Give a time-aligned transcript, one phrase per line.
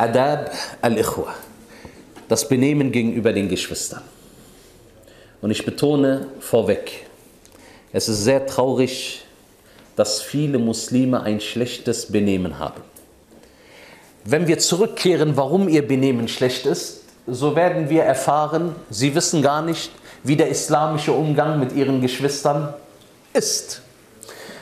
[0.00, 0.50] Adab
[0.80, 1.34] al-Ikhwa,
[2.28, 4.02] das Benehmen gegenüber den Geschwistern.
[5.42, 7.06] Und ich betone vorweg,
[7.92, 9.22] es ist sehr traurig,
[9.96, 12.80] dass viele Muslime ein schlechtes Benehmen haben.
[14.24, 19.60] Wenn wir zurückkehren, warum ihr Benehmen schlecht ist, so werden wir erfahren, sie wissen gar
[19.60, 19.90] nicht,
[20.22, 22.72] wie der islamische Umgang mit ihren Geschwistern
[23.34, 23.82] ist.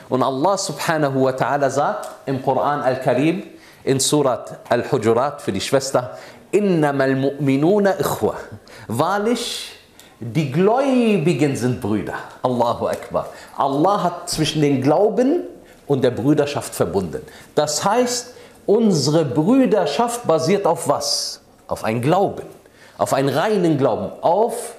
[0.08, 3.44] Und Allah subhanahu wa ta'ala sagt im Koran al-Karim
[3.88, 6.18] in Surat al-Hujurat für die Schwester,
[6.50, 8.36] Innamal mu'minuna ikhwa.
[8.86, 9.72] Wahrlich,
[10.20, 12.14] die Gläubigen sind Brüder.
[12.42, 13.28] Allahu Akbar.
[13.56, 15.44] Allah hat zwischen den Glauben
[15.86, 17.22] und der Brüderschaft verbunden.
[17.54, 18.34] Das heißt,
[18.66, 21.40] unsere Brüderschaft basiert auf was?
[21.66, 22.44] Auf ein Glauben,
[22.98, 24.74] auf einen reinen Glauben, auf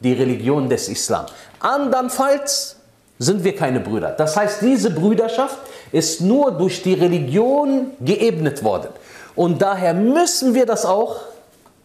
[0.00, 1.26] die Religion des Islam.
[1.60, 2.76] Andernfalls
[3.20, 4.10] sind wir keine Brüder.
[4.10, 5.58] Das heißt, diese Brüderschaft
[5.92, 8.88] ist nur durch die Religion geebnet worden.
[9.34, 11.16] Und daher müssen wir das auch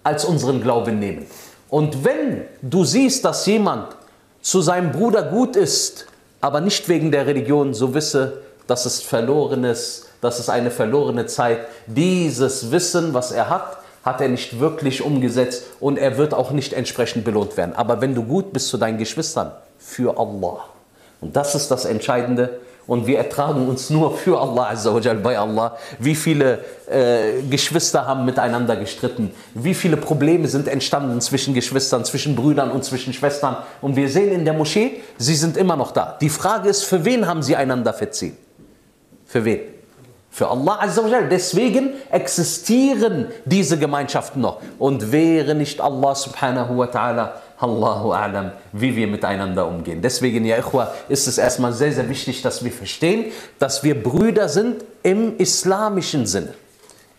[0.04, 1.26] als unseren Glauben nehmen.
[1.70, 3.96] Und wenn du siehst, dass jemand
[4.42, 6.06] zu seinem Bruder gut ist,
[6.42, 11.26] aber nicht wegen der Religion, so wisse, dass es verloren ist, dass es eine verlorene
[11.26, 11.60] Zeit.
[11.88, 16.74] Dieses Wissen, was er hat, hat er nicht wirklich umgesetzt und er wird auch nicht
[16.74, 17.76] entsprechend belohnt werden.
[17.76, 20.66] Aber wenn du gut bist zu deinen Geschwistern, für Allah,
[21.22, 22.60] und das ist das Entscheidende.
[22.88, 25.76] Und wir ertragen uns nur für Allah Azzawajal, bei Allah.
[25.98, 29.32] Wie viele äh, Geschwister haben miteinander gestritten?
[29.56, 33.58] Wie viele Probleme sind entstanden zwischen Geschwistern, zwischen Brüdern und zwischen Schwestern?
[33.82, 36.18] Und wir sehen in der Moschee, sie sind immer noch da.
[36.22, 38.38] Die Frage ist, für wen haben sie einander verziehen?
[39.26, 39.62] Für wen?
[40.30, 41.30] Für Allah Azzawajal.
[41.30, 44.62] Deswegen existieren diese Gemeinschaften noch.
[44.78, 50.02] Und wäre nicht Allah subhanahu wa ta'ala Allahu A'lam, wie wir miteinander umgehen.
[50.02, 54.50] Deswegen, ja, Ikhwa, ist es erstmal sehr, sehr wichtig, dass wir verstehen, dass wir Brüder
[54.50, 56.54] sind im islamischen Sinne.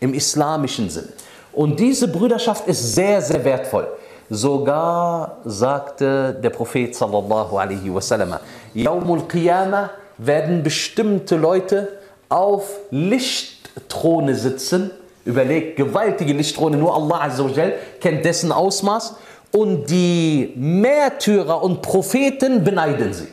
[0.01, 1.09] Im islamischen Sinne.
[1.53, 3.89] Und diese Brüderschaft ist sehr, sehr wertvoll.
[4.29, 8.37] Sogar sagte der Prophet sallallahu alaihi wasallam,
[8.75, 11.89] Yawmul Qiyamah werden bestimmte Leute
[12.29, 14.91] auf Lichtthrone sitzen.
[15.25, 19.17] Überlegt, gewaltige Lichtthrone, nur Allah Azzawajal kennt dessen Ausmaß
[19.53, 23.29] und die Märtyrer und Propheten beneiden sie.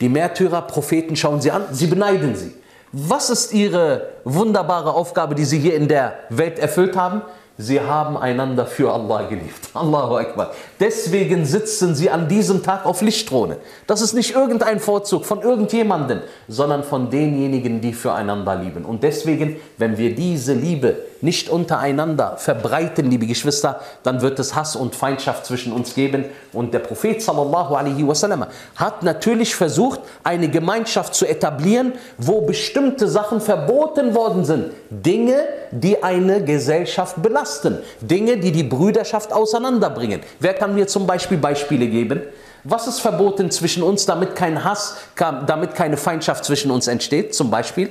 [0.00, 2.54] Die Märtyrer, Propheten schauen sie an, sie beneiden sie.
[2.92, 7.22] Was ist ihre wunderbare Aufgabe, die sie hier in der Welt erfüllt haben?
[7.56, 9.68] Sie haben einander für Allah geliebt.
[9.74, 10.52] Allahu Akbar.
[10.80, 13.58] Deswegen sitzen sie an diesem Tag auf Lichtthrone.
[13.86, 18.86] Das ist nicht irgendein Vorzug von irgendjemandem, sondern von denjenigen, die füreinander lieben.
[18.86, 24.74] Und deswegen, wenn wir diese Liebe nicht untereinander verbreiten, liebe Geschwister, dann wird es Hass
[24.74, 26.24] und Feindschaft zwischen uns geben.
[26.52, 28.46] Und der Prophet sallallahu alaihi wasallam
[28.76, 34.72] hat natürlich versucht, eine Gemeinschaft zu etablieren, wo bestimmte Sachen verboten worden sind.
[34.88, 37.78] Dinge, die eine Gesellschaft belasten.
[38.00, 40.20] Dinge, die die Brüderschaft auseinanderbringen.
[40.38, 42.21] Wer kann mir zum Beispiel Beispiele geben?
[42.63, 47.35] Was ist verboten zwischen uns, damit kein Hass, damit keine Feindschaft zwischen uns entsteht?
[47.35, 47.89] Zum Beispiel?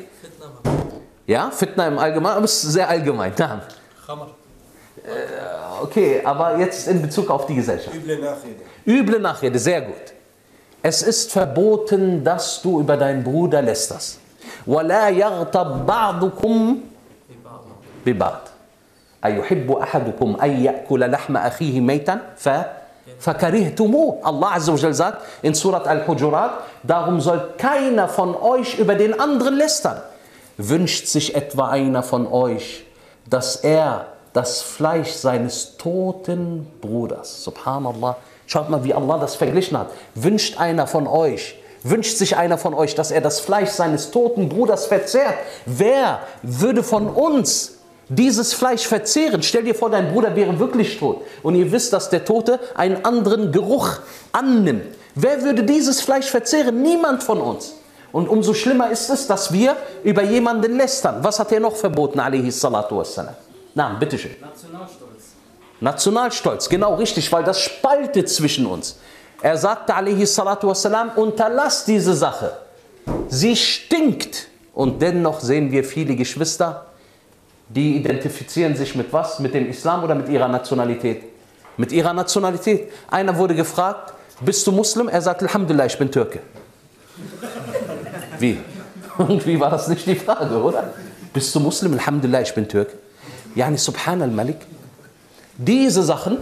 [1.26, 3.32] Ja, Fitna im Allgemeinen, aber es ist sehr allgemein.
[3.38, 3.62] Ja.
[5.06, 7.94] Äh, okay, aber jetzt in Bezug auf die Gesellschaft.
[7.94, 8.62] Üble Nachrede.
[8.86, 10.12] Üble Nachrede, sehr gut.
[10.82, 14.18] Es ist verboten, dass du über deinen Bruder lästerst.
[14.66, 16.80] ولا يغتب بعضكم
[18.06, 18.40] ببعض
[19.24, 22.48] أيحب أحدكم أن يأكل لحم أخيه ميتا ف
[23.20, 24.20] فكرهتموه.
[24.24, 29.56] Allah Azza wa sagt in Surat Al-Hujurat, darum soll keiner von euch über den anderen
[29.56, 30.00] lästern.
[30.56, 32.84] Wünscht sich etwa einer von euch,
[33.28, 39.88] dass er das Fleisch seines toten Bruders, subhanallah, schaut mal, wie Allah das verglichen hat,
[40.14, 44.48] wünscht einer von euch, wünscht sich einer von euch, dass er das Fleisch seines toten
[44.48, 45.34] Bruders verzehrt.
[45.66, 47.77] Wer würde von uns
[48.09, 49.41] dieses Fleisch verzehren?
[49.43, 53.05] Stell dir vor, dein Bruder wäre wirklich tot und ihr wisst, dass der Tote einen
[53.05, 53.99] anderen Geruch
[54.31, 54.83] annimmt.
[55.15, 56.81] Wer würde dieses Fleisch verzehren?
[56.81, 57.75] Niemand von uns.
[58.11, 61.17] Und umso schlimmer ist es, dass wir über jemanden lästern.
[61.21, 63.35] Was hat er noch verboten, alaihi salatu wassalam?
[63.75, 64.31] Na, bitteschön.
[64.41, 65.23] Nationalstolz.
[65.79, 68.97] Nationalstolz, genau richtig, weil das spaltet zwischen uns.
[69.41, 72.57] Er sagte, alaihi salatu wassalam, unterlass diese Sache.
[73.29, 74.47] Sie stinkt.
[74.73, 76.85] Und dennoch sehen wir viele Geschwister,
[77.69, 79.39] die identifizieren sich mit was?
[79.39, 81.23] Mit dem Islam oder mit ihrer Nationalität?
[81.77, 82.91] Mit ihrer Nationalität.
[83.09, 85.07] Einer wurde gefragt, bist du Muslim?
[85.07, 86.39] Er sagt, Alhamdulillah, ich bin Türke.
[88.39, 88.57] Wie?
[89.19, 90.93] Irgendwie war das nicht die Frage, oder?
[91.33, 91.93] Bist du Muslim?
[91.93, 92.89] Alhamdulillah, ich bin Türk.
[93.55, 94.57] Yani Subhan al-Malik.
[95.57, 96.37] Diese Sachen,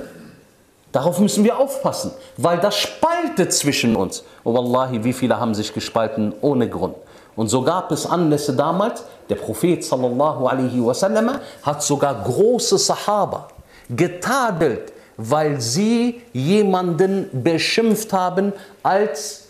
[0.92, 4.24] darauf müssen wir aufpassen, weil das spaltet zwischen uns.
[4.44, 6.96] Und Wallahi, wie viele haben sich gespalten ohne Grund.
[7.38, 13.48] Und so gab es Anlässe damals, der Prophet sallallahu alaihi wasallam hat sogar große Sahaba
[13.90, 18.54] getadelt, weil sie jemanden beschimpft haben
[18.84, 19.46] als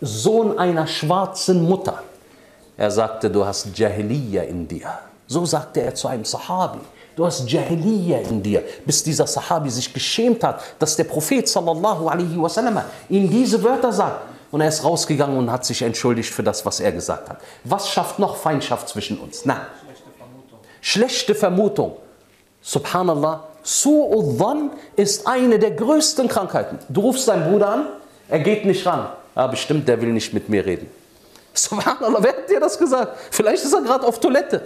[0.00, 2.02] Sohn einer schwarzen Mutter.
[2.76, 4.88] Er sagte, du hast Jahiliya in dir.
[5.26, 6.80] So sagte er zu einem Sahabi.
[7.16, 12.08] Du hast Jahiliya in dir, bis dieser Sahabi sich geschämt hat, dass der Prophet sallallahu
[12.08, 14.31] alaihi wasallam ihm diese Wörter sagt.
[14.52, 17.38] Und er ist rausgegangen und hat sich entschuldigt für das, was er gesagt hat.
[17.64, 19.46] Was schafft noch Feindschaft zwischen uns?
[19.46, 19.62] Nein.
[19.80, 20.58] Schlechte Vermutung.
[20.82, 21.96] Schlechte Vermutung.
[22.60, 23.44] Subhanallah.
[23.64, 26.78] Su'udhan ist eine der größten Krankheiten.
[26.88, 27.86] Du rufst deinen Bruder an,
[28.28, 29.08] er geht nicht ran.
[29.34, 30.90] Ah, bestimmt, der will nicht mit mir reden.
[31.54, 33.16] Subhanallah, wer hat dir das gesagt?
[33.30, 34.60] Vielleicht ist er gerade auf Toilette.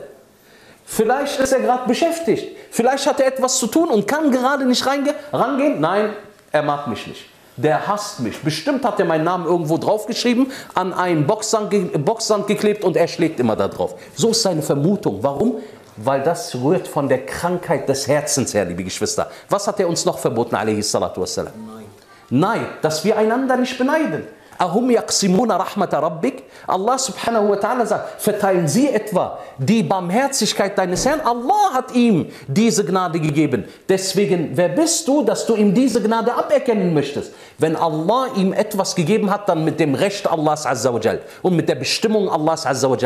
[0.85, 2.56] Vielleicht ist er gerade beschäftigt.
[2.71, 5.81] Vielleicht hat er etwas zu tun und kann gerade nicht rangehen.
[5.81, 6.11] Nein,
[6.50, 7.36] er mag mich nicht.
[7.56, 8.38] Der hasst mich.
[8.43, 13.41] Bestimmt hat er meinen Namen irgendwo draufgeschrieben, an einen Boxsand, Boxsand geklebt und er schlägt
[13.41, 13.94] immer da drauf.
[14.14, 15.23] So ist seine Vermutung.
[15.23, 15.56] Warum?
[15.97, 19.31] Weil das rührt von der Krankheit des Herzens her, liebe Geschwister.
[19.49, 21.55] Was hat er uns noch verboten, alaihi salatu wassalam?
[21.67, 21.85] Nein.
[22.29, 24.26] Nein, dass wir einander nicht beneiden.
[24.58, 26.44] Ahum yaqsimuna rahmata rabbik.
[26.67, 31.20] Allah subhanahu wa ta'ala sagt, verteilen sie etwa die Barmherzigkeit deines Herrn?
[31.20, 33.64] Allah hat ihm diese Gnade gegeben.
[33.88, 37.32] Deswegen, wer bist du, dass du ihm diese Gnade aberkennen möchtest?
[37.58, 41.00] Wenn Allah ihm etwas gegeben hat, dann mit dem Recht Allahs azza wa
[41.43, 42.97] und mit der Bestimmung Allahs azza wa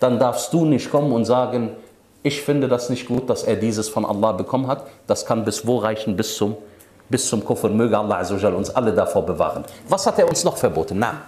[0.00, 1.70] dann darfst du nicht kommen und sagen,
[2.22, 4.86] ich finde das nicht gut, dass er dieses von Allah bekommen hat.
[5.06, 6.16] Das kann bis wo reichen?
[6.16, 6.56] Bis zum
[7.10, 7.68] bis zum Kufr.
[7.68, 9.64] Möge Allah Azzawajal uns alle davor bewahren.
[9.88, 10.98] Was hat er uns noch verboten?
[10.98, 11.22] Na,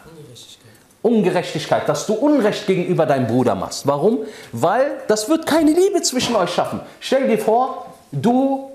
[1.03, 3.87] Ungerechtigkeit, dass du Unrecht gegenüber deinem Bruder machst.
[3.87, 4.21] Warum?
[4.53, 6.81] Weil das wird keine Liebe zwischen euch schaffen.
[7.01, 8.71] Stell dir vor, du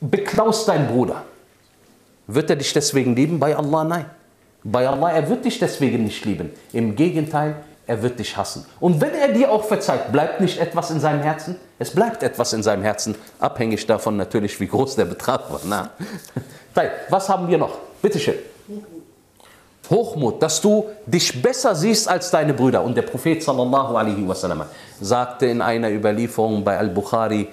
[0.00, 1.22] beklaust deinen Bruder.
[2.26, 3.38] Wird er dich deswegen lieben?
[3.38, 4.06] Bei Allah nein.
[4.64, 6.52] Bei Allah, er wird dich deswegen nicht lieben.
[6.72, 7.56] Im Gegenteil,
[7.86, 8.66] er wird dich hassen.
[8.80, 11.56] Und wenn er dir auch verzeiht, bleibt nicht etwas in seinem Herzen?
[11.78, 15.60] Es bleibt etwas in seinem Herzen, abhängig davon natürlich, wie groß der Betrag war.
[15.64, 15.90] Na.
[17.08, 17.78] Was haben wir noch?
[18.02, 18.36] Bitte schön.
[19.90, 22.82] Hochmut, dass du dich besser siehst als deine Brüder.
[22.82, 24.64] Und der Prophet sallallahu alaihi wasallam
[25.00, 27.48] sagte in einer Überlieferung bei Al-Bukhari,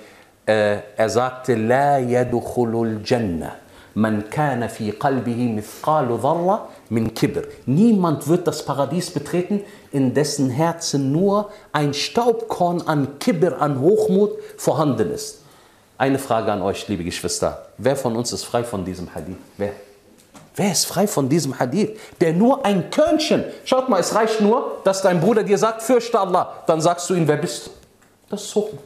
[0.45, 3.53] äh, er sagte, La yadukhulul Jannah
[3.95, 7.43] man kana fi qalbihi mithqalu dharra min kibr.
[7.65, 9.61] Niemand wird das Paradies betreten,
[9.95, 15.39] in dessen Herzen nur ein Staubkorn an Kibr, an Hochmut vorhanden ist.
[15.97, 17.67] Eine Frage an euch, liebe Geschwister.
[17.77, 19.37] Wer von uns ist frei von diesem Hadith?
[19.55, 19.71] Wer?
[20.57, 21.97] Wer ist frei von diesem Hadith?
[22.19, 23.45] Der nur ein Körnchen.
[23.63, 26.51] Schaut mal, es reicht nur, dass dein Bruder dir sagt, fürchte Allah.
[26.67, 27.71] Dann sagst du ihm, wer bist du?
[28.29, 28.81] Das ist Hochmut.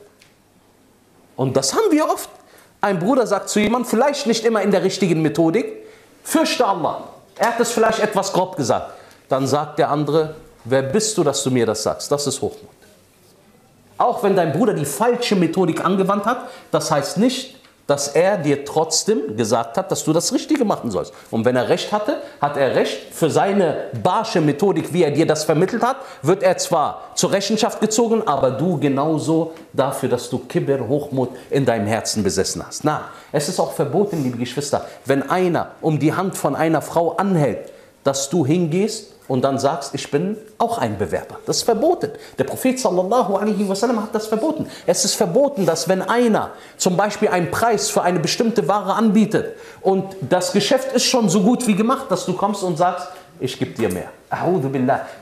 [1.36, 2.30] Und das haben wir oft.
[2.82, 5.88] Ein Bruder sagt zu jemandem, vielleicht nicht immer in der richtigen Methodik,
[6.24, 7.06] fürchte Allah.
[7.36, 8.92] Er hat es vielleicht etwas grob gesagt.
[9.28, 12.12] Dann sagt der andere, wer bist du, dass du mir das sagst?
[12.12, 12.70] Das ist Hochmut.
[13.98, 17.60] Auch wenn dein Bruder die falsche Methodik angewandt hat, das heißt nicht,
[17.90, 21.12] dass er dir trotzdem gesagt hat, dass du das Richtige machen sollst.
[21.32, 23.12] Und wenn er recht hatte, hat er recht.
[23.12, 27.82] Für seine barsche Methodik, wie er dir das vermittelt hat, wird er zwar zur Rechenschaft
[27.82, 32.84] gezogen, aber du genauso dafür, dass du Kibber, Hochmut in deinem Herzen besessen hast.
[32.84, 37.16] Na, es ist auch verboten, liebe Geschwister, wenn einer um die Hand von einer Frau
[37.16, 37.72] anhält,
[38.04, 41.38] dass du hingehst und dann sagst, ich bin auch ein Bewerber.
[41.46, 42.12] Das ist verboten.
[42.38, 44.68] Der Prophet sallallahu alaihi wasallam hat das verboten.
[44.86, 49.56] Es ist verboten, dass wenn einer zum Beispiel einen Preis für eine bestimmte Ware anbietet
[49.82, 53.08] und das Geschäft ist schon so gut wie gemacht, dass du kommst und sagst,
[53.40, 54.10] ich gebe dir mehr.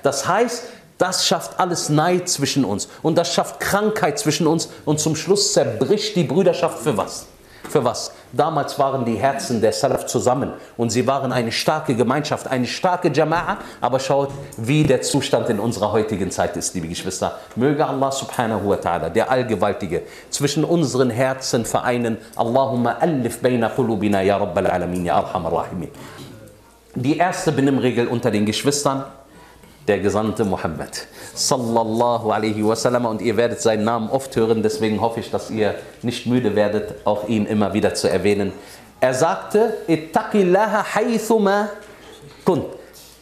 [0.01, 0.63] Das heißt,
[0.97, 5.53] das schafft alles Neid zwischen uns und das schafft Krankheit zwischen uns und zum Schluss
[5.53, 7.27] zerbricht die Brüderschaft für was?
[7.69, 8.11] Für was?
[8.33, 13.09] Damals waren die Herzen der Salaf zusammen und sie waren eine starke Gemeinschaft, eine starke
[13.09, 13.57] Jama'a.
[13.79, 17.39] Aber schaut, wie der Zustand in unserer heutigen Zeit ist, liebe Geschwister.
[17.55, 22.17] Möge Allah subhanahu wa ta'ala, der Allgewaltige, zwischen unseren Herzen vereinen.
[22.35, 25.89] Allahumma allif bayna qulubina ya Rabbal Alamin, ya Arhamar Rahimin.
[26.95, 29.05] Die erste Benimmregel unter den Geschwistern
[29.87, 35.21] der Gesandte Muhammad sallallahu alaihi wasallam und ihr werdet seinen Namen oft hören, deswegen hoffe
[35.21, 38.51] ich, dass ihr nicht müde werdet, auch ihn immer wieder zu erwähnen.
[38.99, 41.69] Er sagte, ittaqillaha haythuma
[42.43, 42.65] kunt.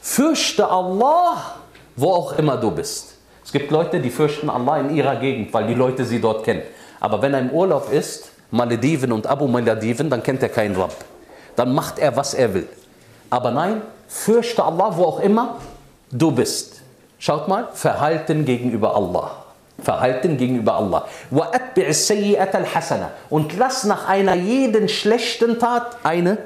[0.01, 1.55] Fürchte Allah,
[1.95, 3.15] wo auch immer du bist.
[3.43, 6.63] Es gibt Leute, die fürchten Allah in ihrer Gegend, weil die Leute sie dort kennen.
[7.00, 10.95] Aber wenn er im Urlaub ist, Malediven und Abu Malediven, dann kennt er keinen Rabb.
[11.55, 12.67] Dann macht er, was er will.
[13.29, 15.57] Aber nein, fürchte Allah, wo auch immer
[16.12, 16.81] du bist.
[17.19, 19.45] Schaut mal, Verhalten gegenüber Allah.
[19.81, 21.07] Verhalten gegenüber Allah.
[23.29, 26.38] Und lass nach einer jeden schlechten Tat eine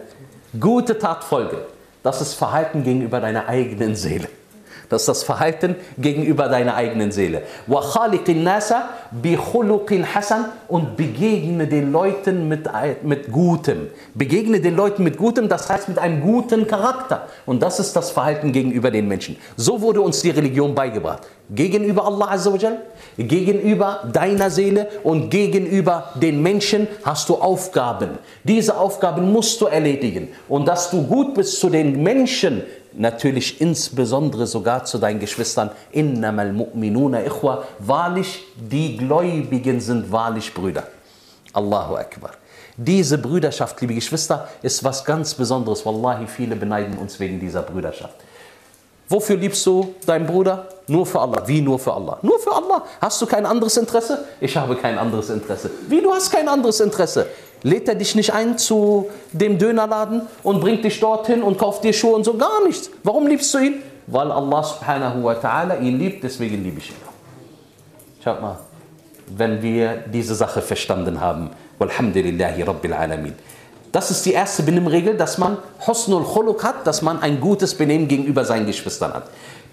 [0.60, 1.58] gute Tat folgen.
[2.02, 4.30] Das ist Verhalten gegenüber deiner eigenen Seele.
[4.90, 7.44] Das ist das Verhalten gegenüber deiner eigenen Seele.
[10.68, 12.68] Und begegne den Leuten mit,
[13.04, 13.88] mit Gutem.
[14.16, 17.28] Begegne den Leuten mit Gutem, das heißt mit einem guten Charakter.
[17.46, 19.38] Und das ist das Verhalten gegenüber den Menschen.
[19.56, 21.28] So wurde uns die Religion beigebracht.
[21.52, 22.78] Gegenüber Allah Azzawajal,
[23.18, 28.20] gegenüber deiner Seele und gegenüber den Menschen hast du Aufgaben.
[28.44, 30.30] Diese Aufgaben musst du erledigen.
[30.48, 35.72] Und dass du gut bist zu den Menschen, natürlich insbesondere sogar zu deinen Geschwistern.
[35.92, 37.64] Innamal mu'minuna ikhwa.
[37.80, 40.84] Wahrlich, die Gläubigen sind wahrlich Brüder.
[41.54, 42.32] Allahu Akbar.
[42.78, 45.86] Diese Brüderschaft, liebe Geschwister, ist was ganz Besonderes.
[45.86, 48.16] Wallahi, viele beneiden uns wegen dieser Brüderschaft.
[49.10, 50.68] Wofür liebst du deinen Bruder?
[50.88, 51.44] Nur für Allah.
[51.46, 52.20] Wie nur für Allah?
[52.22, 52.84] Nur für Allah.
[53.02, 54.26] Hast du kein anderes Interesse?
[54.40, 55.72] Ich habe kein anderes Interesse.
[55.88, 57.28] Wie du hast kein anderes Interesse?
[57.64, 61.94] Lädt er dich nicht ein zu dem Dönerladen und bringt dich dorthin und kauft dir
[61.94, 62.36] Schuhe und so?
[62.36, 62.90] Gar nichts.
[63.04, 63.84] Warum liebst du ihn?
[64.08, 66.96] Weil Allah subhanahu wa ta'ala ihn liebt, deswegen liebe ich ihn.
[68.24, 68.58] Schaut mal,
[69.28, 71.52] wenn wir diese Sache verstanden haben.
[71.78, 73.34] Walhamdulillahi Rabbil Alamin.
[73.92, 78.08] Das ist die erste Benimmregel, dass man Husnul Khuluq hat, dass man ein gutes Benehmen
[78.08, 79.24] gegenüber seinen Geschwistern hat.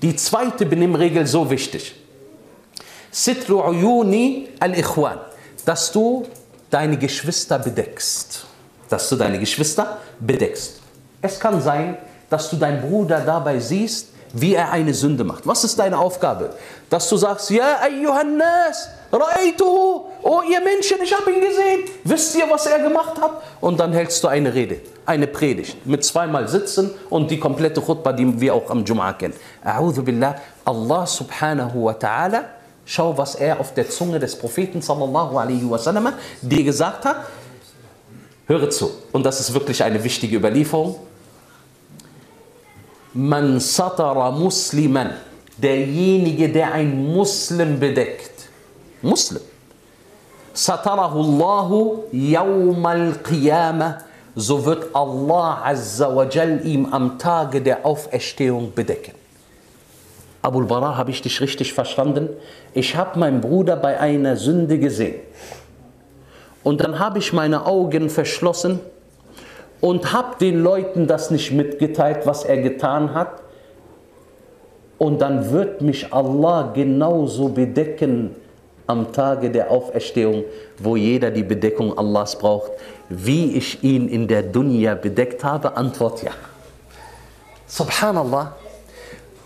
[0.02, 1.94] Die zweite Benimmregel, so wichtig.
[3.10, 5.18] Sitru uyuni al-Ikhwan.
[5.64, 6.24] Dass du
[6.70, 8.44] deine Geschwister bedeckst.
[8.88, 10.80] Dass du deine Geschwister bedeckst.
[11.22, 11.96] Es kann sein,
[12.30, 15.46] dass du deinen Bruder dabei siehst, wie er eine Sünde macht.
[15.46, 16.50] Was ist deine Aufgabe?
[16.90, 21.80] Dass du sagst, ja, ayyuhannas, ra'aytuhu, oh ihr Menschen, ich habe ihn gesehen.
[22.04, 23.42] Wisst ihr, was er gemacht hat?
[23.60, 28.12] Und dann hältst du eine Rede, eine Predigt mit zweimal Sitzen und die komplette Khutbah,
[28.12, 29.34] die wir auch am Jum'a kennen.
[29.64, 32.55] A'udhu billah, Allah subhanahu wa ta'ala
[32.88, 37.26] Schau, was er auf der Zunge des Propheten sallallahu alaihi wasallam dir gesagt hat.
[38.46, 38.92] Höre zu.
[39.10, 40.94] Und das ist wirklich eine wichtige Überlieferung.
[43.12, 45.10] Man satara musliman.
[45.56, 48.46] Derjenige, der ein Muslim bedeckt.
[49.02, 49.42] Muslim.
[50.52, 53.98] Satarahu Allahu yawmal qiyamah.
[54.36, 59.25] So wird Allah azza wa jal ihm am Tage der Auferstehung bedecken.
[60.46, 62.28] Abul Bara, habe ich dich richtig verstanden?
[62.72, 65.16] Ich habe meinen Bruder bei einer Sünde gesehen.
[66.62, 68.78] Und dann habe ich meine Augen verschlossen
[69.80, 73.42] und habe den Leuten das nicht mitgeteilt, was er getan hat.
[74.98, 78.30] Und dann wird mich Allah genauso bedecken
[78.86, 80.44] am Tage der Auferstehung,
[80.78, 82.70] wo jeder die Bedeckung Allahs braucht,
[83.08, 85.76] wie ich ihn in der Dunya bedeckt habe?
[85.76, 86.30] Antwort ja.
[87.66, 88.54] Subhanallah.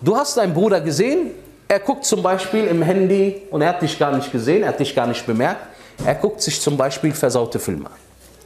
[0.03, 1.33] Du hast deinen Bruder gesehen,
[1.69, 4.81] er guckt zum Beispiel im Handy und er hat dich gar nicht gesehen, er hat
[4.81, 5.61] dich gar nicht bemerkt.
[6.07, 7.97] Er guckt sich zum Beispiel versaute Filme an.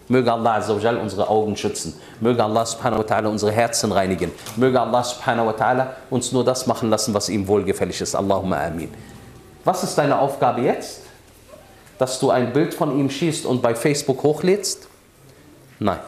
[0.09, 1.95] Möge Allah Azzawajal unsere Augen schützen.
[2.21, 4.33] Möge Allah subhanahu wa ta'ala unsere Herzen reinigen.
[4.57, 8.17] Möge Allah subhanahu wa ta'ala uns nur das machen lassen, was ihm wohlgefällig ist.
[8.17, 8.93] Allahumma amin.
[9.63, 11.03] Was ist deine Aufgabe jetzt?
[11.99, 14.89] Dass du ein Bild von ihm schießt und bei Facebook hochlädst?
[15.79, 16.01] Nein.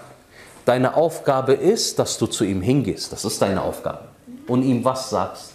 [0.64, 3.12] Deine Aufgabe ist, dass du zu ihm hingehst.
[3.12, 4.15] Das ist deine Aufgabe
[4.46, 5.52] und ihm was sagst,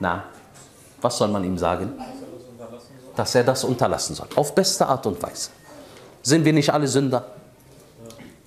[0.00, 0.24] na,
[1.00, 1.92] was soll man ihm sagen?
[3.16, 4.28] Dass er das unterlassen soll.
[4.36, 5.50] Auf beste Art und Weise.
[6.22, 7.24] Sind wir nicht alle Sünder?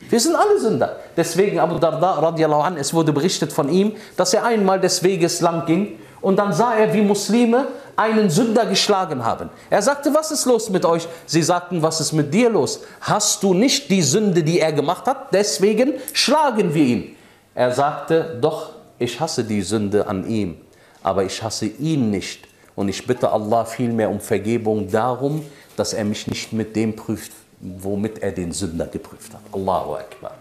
[0.10, 0.98] Wir sind alle Sünder.
[1.16, 5.40] Deswegen Abu Darda radiallahu an, es wurde berichtet von ihm, dass er einmal des Weges
[5.40, 9.50] lang ging und dann sah er, wie Muslime einen Sünder geschlagen haben.
[9.70, 11.08] Er sagte, was ist los mit euch?
[11.26, 12.82] Sie sagten, was ist mit dir los?
[13.00, 15.34] Hast du nicht die Sünde, die er gemacht hat?
[15.34, 17.16] Deswegen schlagen wir ihn.
[17.56, 20.58] Er sagte, doch, ich hasse die Sünde an ihm,
[21.02, 22.48] aber ich hasse ihn nicht.
[22.76, 25.44] Und ich bitte Allah vielmehr um Vergebung darum,
[25.76, 29.42] dass er mich nicht mit dem prüft, womit er den Sünder geprüft hat.
[29.52, 30.36] Allahu Akbar.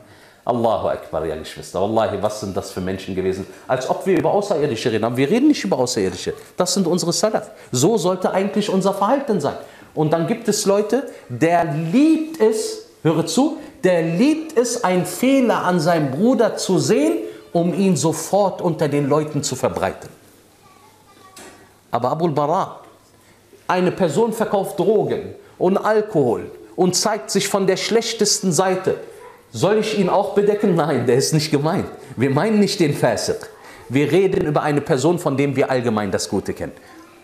[0.45, 1.81] Allahu Akbar, ja Geschwister.
[1.81, 3.47] Wallahi, was sind das für Menschen gewesen?
[3.67, 5.05] Als ob wir über Außerirdische reden.
[5.05, 6.35] Aber wir reden nicht über Außerirdische.
[6.57, 7.51] Das sind unsere Salaf.
[7.73, 9.57] So sollte eigentlich unser Verhalten sein.
[9.95, 15.65] Und dann gibt es Leute, der liebt es, höre zu, der liebt es, einen Fehler
[15.65, 17.19] an seinem Bruder zu sehen
[17.53, 20.09] um ihn sofort unter den Leuten zu verbreiten.
[21.91, 22.81] Aber Abul Bara,
[23.67, 28.99] eine Person verkauft Drogen und Alkohol und zeigt sich von der schlechtesten Seite.
[29.53, 30.77] Soll ich ihn auch bedecken?
[30.77, 31.87] Nein, der ist nicht gemeint.
[32.17, 33.51] Wir meinen nicht den Fasik.
[33.89, 36.73] Wir reden über eine Person, von dem wir allgemein das Gute kennen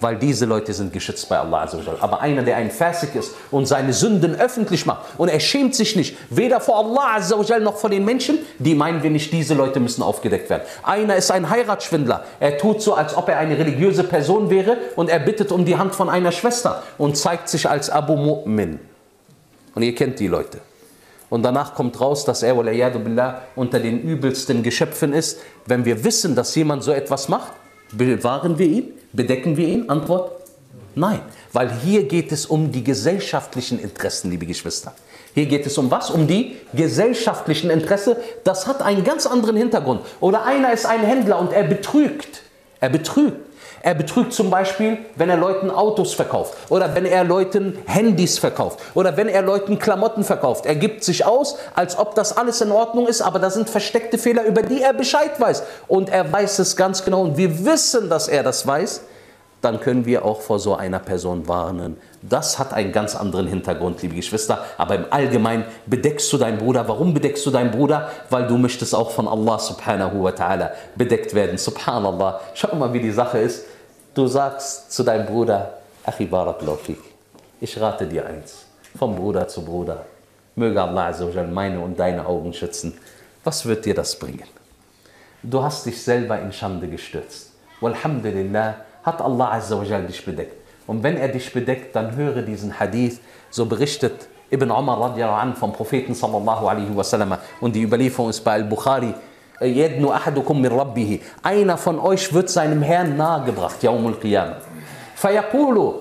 [0.00, 1.68] weil diese Leute sind geschützt bei Allah.
[2.00, 5.96] Aber einer, der ein Fasik ist und seine Sünden öffentlich macht und er schämt sich
[5.96, 7.20] nicht, weder vor Allah
[7.60, 10.62] noch vor den Menschen, die meinen wir nicht, diese Leute müssen aufgedeckt werden.
[10.82, 12.24] Einer ist ein Heiratsschwindler.
[12.40, 15.76] Er tut so, als ob er eine religiöse Person wäre und er bittet um die
[15.76, 18.78] Hand von einer Schwester und zeigt sich als Abu Mu'min.
[19.74, 20.58] Und ihr kennt die Leute.
[21.28, 25.40] Und danach kommt raus, dass er billah, unter den übelsten Geschöpfen ist.
[25.66, 27.52] Wenn wir wissen, dass jemand so etwas macht,
[27.92, 28.92] Bewahren wir ihn?
[29.12, 29.88] Bedecken wir ihn?
[29.88, 30.32] Antwort,
[30.94, 31.20] nein.
[31.52, 34.94] Weil hier geht es um die gesellschaftlichen Interessen, liebe Geschwister.
[35.34, 36.10] Hier geht es um was?
[36.10, 38.16] Um die gesellschaftlichen Interessen.
[38.44, 40.00] Das hat einen ganz anderen Hintergrund.
[40.20, 42.42] Oder einer ist ein Händler und er betrügt.
[42.80, 43.45] Er betrügt.
[43.83, 48.80] Er betrügt zum Beispiel, wenn er Leuten Autos verkauft oder wenn er Leuten Handys verkauft
[48.95, 50.66] oder wenn er Leuten Klamotten verkauft.
[50.66, 54.18] Er gibt sich aus, als ob das alles in Ordnung ist, aber da sind versteckte
[54.18, 55.62] Fehler, über die er Bescheid weiß.
[55.88, 59.02] Und er weiß es ganz genau und wir wissen, dass er das weiß.
[59.61, 61.97] Dann können wir auch vor so einer Person warnen.
[62.23, 64.64] Das hat einen ganz anderen Hintergrund, liebe Geschwister.
[64.78, 66.88] Aber im Allgemeinen bedeckst du deinen Bruder.
[66.88, 68.11] Warum bedeckst du deinen Bruder?
[68.30, 71.58] Weil du möchtest auch von Allah subhanahu wa ta'ala bedeckt werden.
[71.58, 72.40] Subhanallah.
[72.54, 73.66] Schau mal, wie die Sache ist.
[74.14, 76.78] Du sagst zu deinem Bruder, Achi Barakallahu
[77.58, 78.66] ich rate dir eins,
[78.99, 80.04] vom Bruder zu Bruder,
[80.56, 81.14] möge Allah
[81.50, 82.99] meine und deine Augen schützen.
[83.44, 84.44] Was wird dir das bringen?
[85.42, 87.52] Du hast dich selber in Schande gestürzt.
[87.80, 89.58] Walhamdulillah hat Allah
[90.06, 90.65] dich bedeckt.
[90.86, 95.56] Und wenn er dich bedeckt, dann höre diesen Hadith, so berichtet Ibn Umar radiallahu an
[95.56, 99.12] vom Propheten sallallahu alaihi wasallam und die Überlieferung ist bei Al-Bukhari.
[101.42, 104.58] Einer von euch wird seinem Herrn nahegebracht, Yaumul Qiyamah.
[105.16, 105.94] Fayaqulu,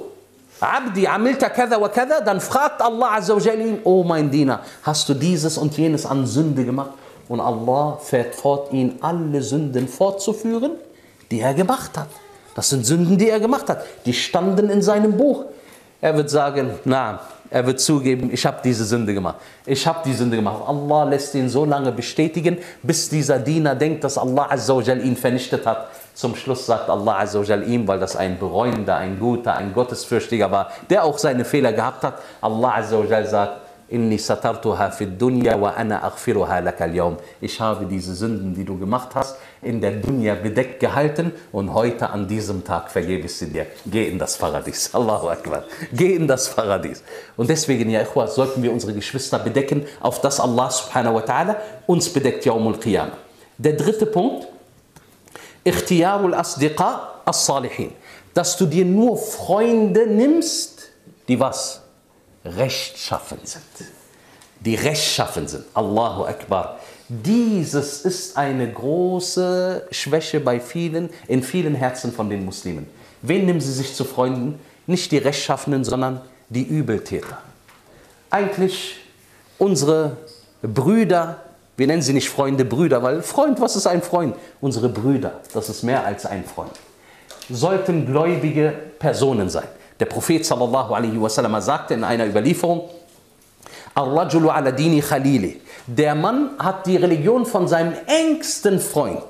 [0.60, 5.10] Abdi, amilta kada wa kada, dann fragt Allah Azza wa ihn, oh mein Diener, hast
[5.10, 6.92] du dieses und jenes an Sünde gemacht?
[7.28, 10.74] Und Allah fährt fort, ihn alle Sünden fortzuführen,
[11.32, 12.10] die er gemacht hat.
[12.56, 13.86] Das sind Sünden, die er gemacht hat.
[14.06, 15.46] Die standen in seinem Buch.
[16.02, 17.20] Er wird sagen, na,
[17.50, 19.36] er wird zugeben, ich habe diese Sünde gemacht.
[19.66, 20.64] Ich habe die Sünde gemacht.
[20.66, 25.66] Allah lässt ihn so lange bestätigen, bis dieser Diener denkt, dass Allah Azzawajal ihn vernichtet
[25.66, 25.90] hat.
[26.14, 30.72] Zum Schluss sagt Allah Azzawajal ihm, weil das ein bereuender, ein guter, ein Gottesfürchtiger war,
[30.90, 32.20] der auch seine Fehler gehabt hat.
[32.42, 37.18] Allah Azzawajal sagt, Inni satartuha fid dunya wa ana aghfiruha lakal yawm.
[37.40, 42.10] Ich habe diese Sünden, die du gemacht hast, in der Dunya bedeckt gehalten und heute
[42.10, 43.68] an diesem Tag vergebe ich sie dir.
[43.86, 44.90] Geh in das Paradies.
[44.94, 45.66] Allahu Akbar.
[45.94, 47.04] Geh in das Paradies.
[47.38, 51.56] Und deswegen, ja, Ikhwa, sollten wir unsere Geschwister bedecken, auf das Allah subhanahu wa ta'ala
[51.86, 53.18] uns bedeckt, Yawmul Qiyamah.
[53.58, 54.48] Der dritte Punkt,
[55.64, 57.92] Ikhtiyarul Asdiqa as-Salihin.
[58.34, 60.90] Dass du dir nur Freunde nimmst,
[61.28, 61.85] die was?
[62.46, 63.64] Rechtschaffen sind.
[64.62, 65.66] Die rechtschaffen sind.
[65.74, 66.80] Allahu Akbar.
[67.08, 72.88] Dieses ist eine große Schwäche bei vielen, in vielen Herzen von den Muslimen.
[73.22, 74.60] Wen nehmen sie sich zu Freunden?
[74.88, 77.38] Nicht die Rechtschaffenen, sondern die Übeltäter.
[78.30, 78.98] Eigentlich
[79.58, 80.18] unsere
[80.62, 81.42] Brüder,
[81.78, 84.36] wir nennen sie nicht Freunde, Brüder, weil Freund, was ist ein Freund?
[84.62, 86.72] Unsere Brüder, das ist mehr als ein Freund,
[87.50, 89.68] sollten gläubige Personen sein.
[90.00, 92.90] Der Prophet sallallahu alaihi wasallam sagte in einer Überlieferung,
[95.88, 99.24] Der Mann hat die Religion von seinem engsten Freund.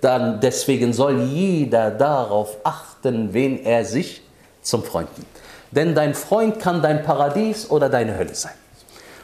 [0.00, 4.22] Dann deswegen soll jeder darauf achten, wen er sich
[4.62, 5.28] zum Freund nimmt.
[5.72, 8.54] Denn dein Freund kann dein Paradies oder deine Hölle sein.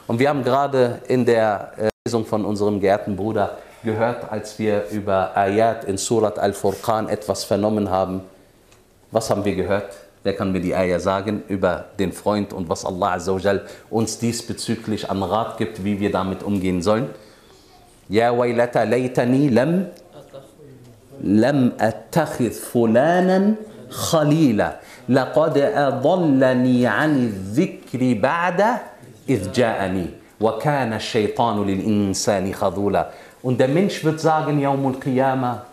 [0.07, 4.87] Und wir haben gerade in der äh, Lesung von unserem geehrten Bruder gehört, als wir
[4.91, 8.21] über Ayat in Surat al-Furqan etwas vernommen haben,
[9.11, 9.93] was haben wir gehört?
[10.23, 15.09] Wer kann mir die Eier sagen über den Freund und was Allah Azzawajal uns diesbezüglich
[15.09, 17.09] an Rat gibt, wie wir damit umgehen sollen?
[18.07, 19.85] Ja waylata laytani lam
[21.23, 23.57] lam attakhidh fulanan
[23.89, 28.81] khalila laqad adallani 'ani dhikri ba'da
[29.27, 30.07] idh ja'ani
[30.39, 35.70] wa kana ash-shaytanu lil insani khadula und der Mensch wird sagen yaumul qiyamah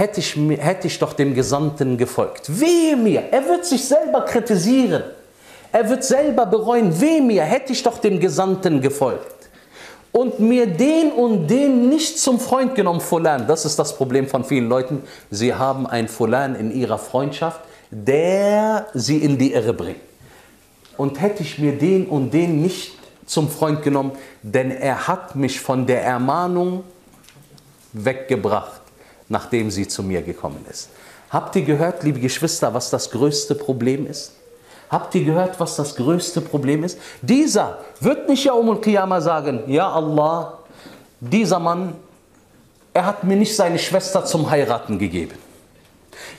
[0.00, 2.58] hätte ich, hätte ich doch dem Gesandten gefolgt.
[2.58, 5.04] Wehe mir, er wird sich selber kritisieren.
[5.72, 9.48] Er wird selber bereuen, wehe mir, hätte ich doch dem Gesandten gefolgt.
[10.10, 13.46] Und mir den und den nicht zum Freund genommen, Fulan.
[13.46, 15.04] Das ist das Problem von vielen Leuten.
[15.30, 17.60] Sie haben einen Fulan in ihrer Freundschaft,
[17.90, 20.00] der sie in die Irre bringt.
[20.96, 25.60] Und hätte ich mir den und den nicht zum Freund genommen, denn er hat mich
[25.60, 26.82] von der Ermahnung
[27.92, 28.79] weggebracht
[29.30, 30.90] nachdem sie zu mir gekommen ist.
[31.30, 34.32] Habt ihr gehört, liebe Geschwister, was das größte Problem ist?
[34.90, 36.98] Habt ihr gehört, was das größte Problem ist?
[37.22, 40.58] Dieser wird nicht ja um Qiyamah sagen, ja Allah,
[41.20, 41.94] dieser Mann,
[42.92, 45.38] er hat mir nicht seine Schwester zum Heiraten gegeben.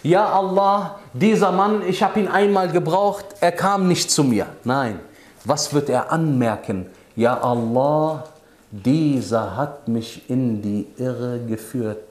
[0.04, 4.48] Ja Allah, dieser Mann, ich habe ihn einmal gebraucht, er kam nicht zu mir.
[4.66, 5.00] Nein,
[5.46, 6.88] was wird er anmerken?
[7.16, 8.26] Ja Allah,
[8.72, 12.11] dieser hat mich in die Irre geführt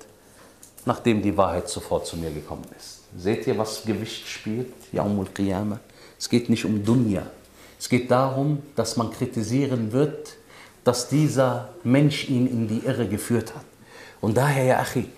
[0.91, 3.03] nachdem die Wahrheit sofort zu mir gekommen ist.
[3.17, 4.73] Seht ihr, was Gewicht spielt?
[4.91, 5.79] Yaumul Qiyamah.
[6.19, 7.23] Es geht nicht um Dunya.
[7.79, 10.37] Es geht darum, dass man kritisieren wird,
[10.83, 13.67] dass dieser Mensch ihn in die Irre geführt hat.
[14.21, 15.09] Und daher, ja Achi,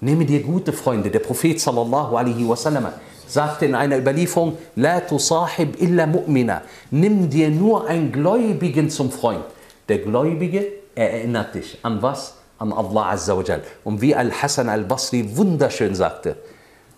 [0.00, 1.10] nehme dir gute Freunde.
[1.10, 2.86] Der Prophet sallallahu alaihi wasallam
[3.26, 6.62] sagte in einer Überlieferung, La tusahib illa mu'mina.
[6.90, 9.44] Nimm dir nur einen Gläubigen zum Freund.
[9.90, 12.38] Der Gläubige, er erinnert dich an was?
[12.58, 13.62] An Allah Azza wa Jal.
[13.84, 16.36] Und wie Al-Hassan al-Basri wunderschön sagte,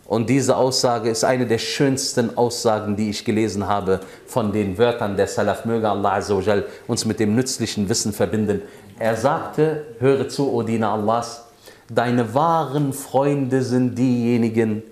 [0.06, 5.16] und diese Aussage ist eine der schönsten Aussagen, die ich gelesen habe von den Wörtern
[5.16, 5.64] der Salaf.
[5.64, 8.62] Möge Allah Azza wa Jal uns mit dem nützlichen Wissen verbinden.
[8.98, 11.44] Er sagte, höre zu, O Diener Allahs,
[11.88, 14.82] deine wahren Freunde sind diejenigen,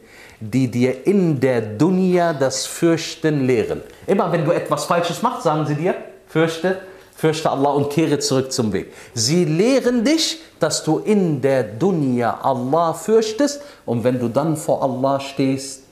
[0.41, 3.83] die dir in der Dunya das Fürchten lehren.
[4.07, 5.97] Immer wenn du etwas Falsches machst, sagen sie dir,
[6.29, 6.79] fürchte,
[7.19, 8.93] fürchte Allah und kehre zurück zum Weg.
[9.13, 14.85] Sie lehren dich, dass du in der Dunya Allah fürchtest und wenn du dann vor
[14.85, 15.83] Allah stehst,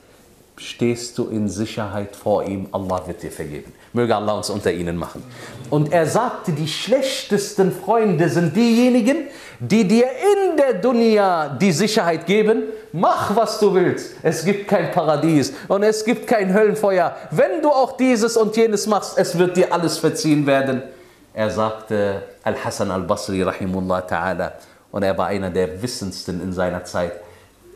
[0.55, 2.67] stehst du in Sicherheit vor ihm.
[2.71, 3.73] Allah wird dir vergeben.
[3.91, 5.21] Möge Allah uns unter ihnen machen.
[5.69, 9.27] Und er sagte, die schlechtesten Freunde sind diejenigen,
[9.59, 12.63] die dir in der Dunya die Sicherheit geben,
[12.93, 14.15] mach was du willst.
[14.23, 17.17] Es gibt kein Paradies und es gibt kein Höllenfeuer.
[17.31, 20.83] Wenn du auch dieses und jenes machst, es wird dir alles verziehen werden.
[21.37, 24.53] Er sagte, Al-Hassan al-Basri, rahimullah ta'ala,
[24.91, 27.11] und er war einer der wissendsten in seiner Zeit,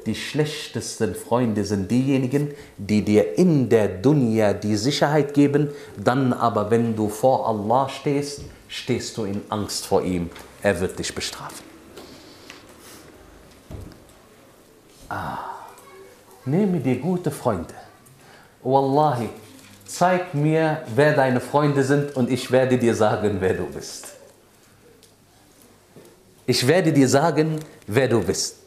[0.07, 6.71] die schlechtesten Freunde sind diejenigen, die dir in der Dunya die Sicherheit geben, dann aber,
[6.71, 10.31] wenn du vor Allah stehst, stehst du in Angst vor ihm.
[10.63, 11.63] Er wird dich bestrafen.
[15.07, 15.37] Ah,
[16.45, 17.75] nehme dir gute Freunde.
[18.63, 19.29] Wallahi,
[19.91, 24.07] zeig mir, wer deine Freunde sind und ich werde dir sagen, wer du bist.
[26.45, 28.57] Ich werde dir sagen, wer du bist.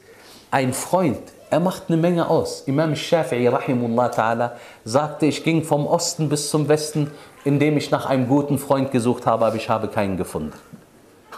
[0.51, 2.63] Ein Freund, er macht eine Menge aus.
[2.67, 4.51] Imam Shafi'i rahimullah ta'ala
[4.85, 7.11] sagte, ich ging vom Osten bis zum Westen,
[7.45, 10.53] indem ich nach einem guten Freund gesucht habe, aber ich habe keinen gefunden.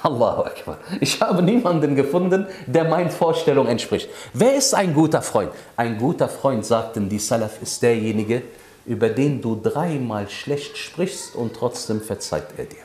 [0.03, 0.79] Allahu Akbar.
[1.01, 4.09] Ich habe niemanden gefunden, der meinen Vorstellungen entspricht.
[4.35, 5.51] Wer ist ein guter Freund?
[5.77, 8.43] Ein guter Freund, sagten die Salaf, ist derjenige,
[8.87, 12.79] über den du dreimal schlecht sprichst und trotzdem verzeiht er dir.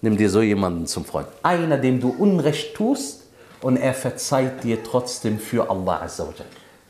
[0.00, 1.28] Nimm dir so jemanden zum Freund.
[1.42, 3.22] Einer, dem du Unrecht tust
[3.60, 6.08] und er verzeiht dir trotzdem für Allah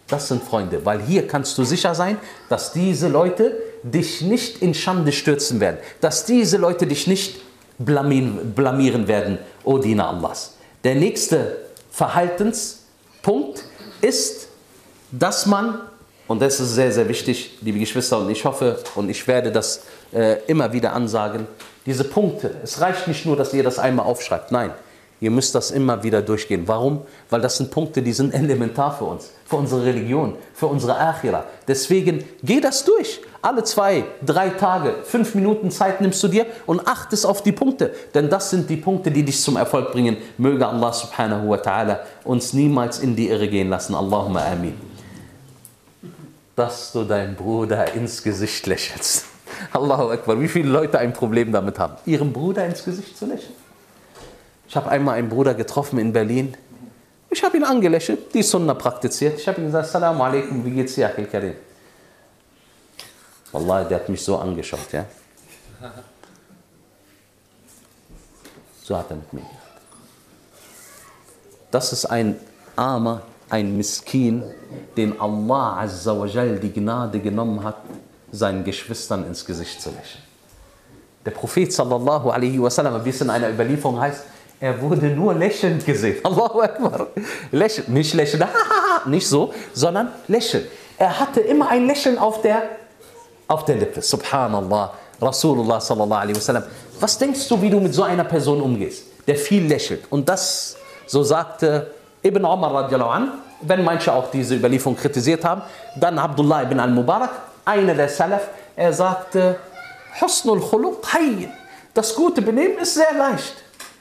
[0.08, 4.74] Das sind Freunde, weil hier kannst du sicher sein, dass diese Leute dich nicht in
[4.74, 7.40] Schande stürzen werden, dass diese Leute dich nicht
[7.78, 10.54] blamieren werden, O Diener Allahs.
[10.84, 11.58] Der nächste
[11.90, 13.64] Verhaltenspunkt
[14.00, 14.48] ist,
[15.10, 15.80] dass man
[16.32, 19.82] und das ist sehr, sehr wichtig, liebe Geschwister, und ich hoffe und ich werde das
[20.14, 21.46] äh, immer wieder ansagen.
[21.84, 24.50] Diese Punkte, es reicht nicht nur, dass ihr das einmal aufschreibt.
[24.50, 24.70] Nein,
[25.20, 26.62] ihr müsst das immer wieder durchgehen.
[26.64, 27.02] Warum?
[27.28, 31.44] Weil das sind Punkte, die sind elementar für uns, für unsere Religion, für unsere Achira.
[31.68, 33.20] Deswegen geh das durch.
[33.42, 37.92] Alle zwei, drei Tage, fünf Minuten Zeit nimmst du dir und achtest auf die Punkte.
[38.14, 40.16] Denn das sind die Punkte, die dich zum Erfolg bringen.
[40.38, 43.94] Möge Allah subhanahu wa ta'ala uns niemals in die Irre gehen lassen.
[43.94, 44.91] Allahumma amin
[46.56, 49.24] dass du deinem Bruder ins Gesicht lächelst.
[49.72, 53.54] Allahu Akbar, wie viele Leute ein Problem damit haben, ihrem Bruder ins Gesicht zu lächeln.
[54.68, 56.56] Ich habe einmal einen Bruder getroffen in Berlin.
[57.30, 59.38] Ich habe ihn angelächelt, die Sunna praktiziert.
[59.38, 61.54] Ich habe ihm gesagt, Assalamu alaikum, wie geht's dir, Achil Karim?
[63.52, 65.04] Wallah, der hat mich so angeschaut, ja.
[68.82, 69.56] So hat er mit mir gemacht.
[71.70, 72.38] Das ist ein
[72.76, 74.42] armer, ein Miskin,
[74.96, 77.76] dem Allah Azza wa Jal die Gnade genommen hat,
[78.32, 80.24] seinen Geschwistern ins Gesicht zu lächeln.
[81.26, 84.24] Der Prophet sallallahu alaihi wasallam, wie es in einer Überlieferung heißt,
[84.58, 86.16] er wurde nur lächelnd gesehen.
[86.24, 87.08] Allahu Akbar.
[87.50, 88.42] Lächeln, nicht lächeln,
[89.06, 90.64] nicht so, sondern lächeln.
[90.96, 92.62] Er hatte immer ein Lächeln auf der,
[93.48, 94.00] auf der Lippe.
[94.00, 96.64] Subhanallah, Rasulullah sallallahu alaihi wasallam.
[97.00, 100.04] Was denkst du, wie du mit so einer Person umgehst, der viel lächelt?
[100.10, 101.90] Und das, so sagte
[102.22, 103.32] Ibn Umar radiallahu an,
[103.62, 105.62] wenn manche auch diese Überlieferung kritisiert haben,
[105.96, 107.30] dann Abdullah ibn al-Mubarak,
[107.64, 109.56] einer der Salaf, er sagte,
[110.20, 110.98] Husnul khuluq.
[111.94, 113.54] Das gute Benehmen ist sehr leicht.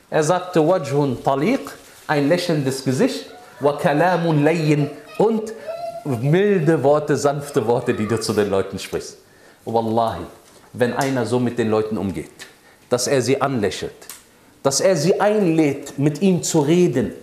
[0.10, 1.72] Er sagte, Wajhun taliq,
[2.08, 3.28] ein lächelndes Gesicht,
[3.60, 4.46] wa kalamun
[5.18, 5.54] und
[6.06, 9.18] milde Worte, sanfte Worte, die du zu den Leuten sprichst.
[9.66, 10.22] Wallahi,
[10.74, 12.32] wenn einer so mit den Leuten umgeht,
[12.90, 13.94] dass er sie anlächelt,
[14.64, 17.14] dass er sie einlädt, mit ihm zu reden,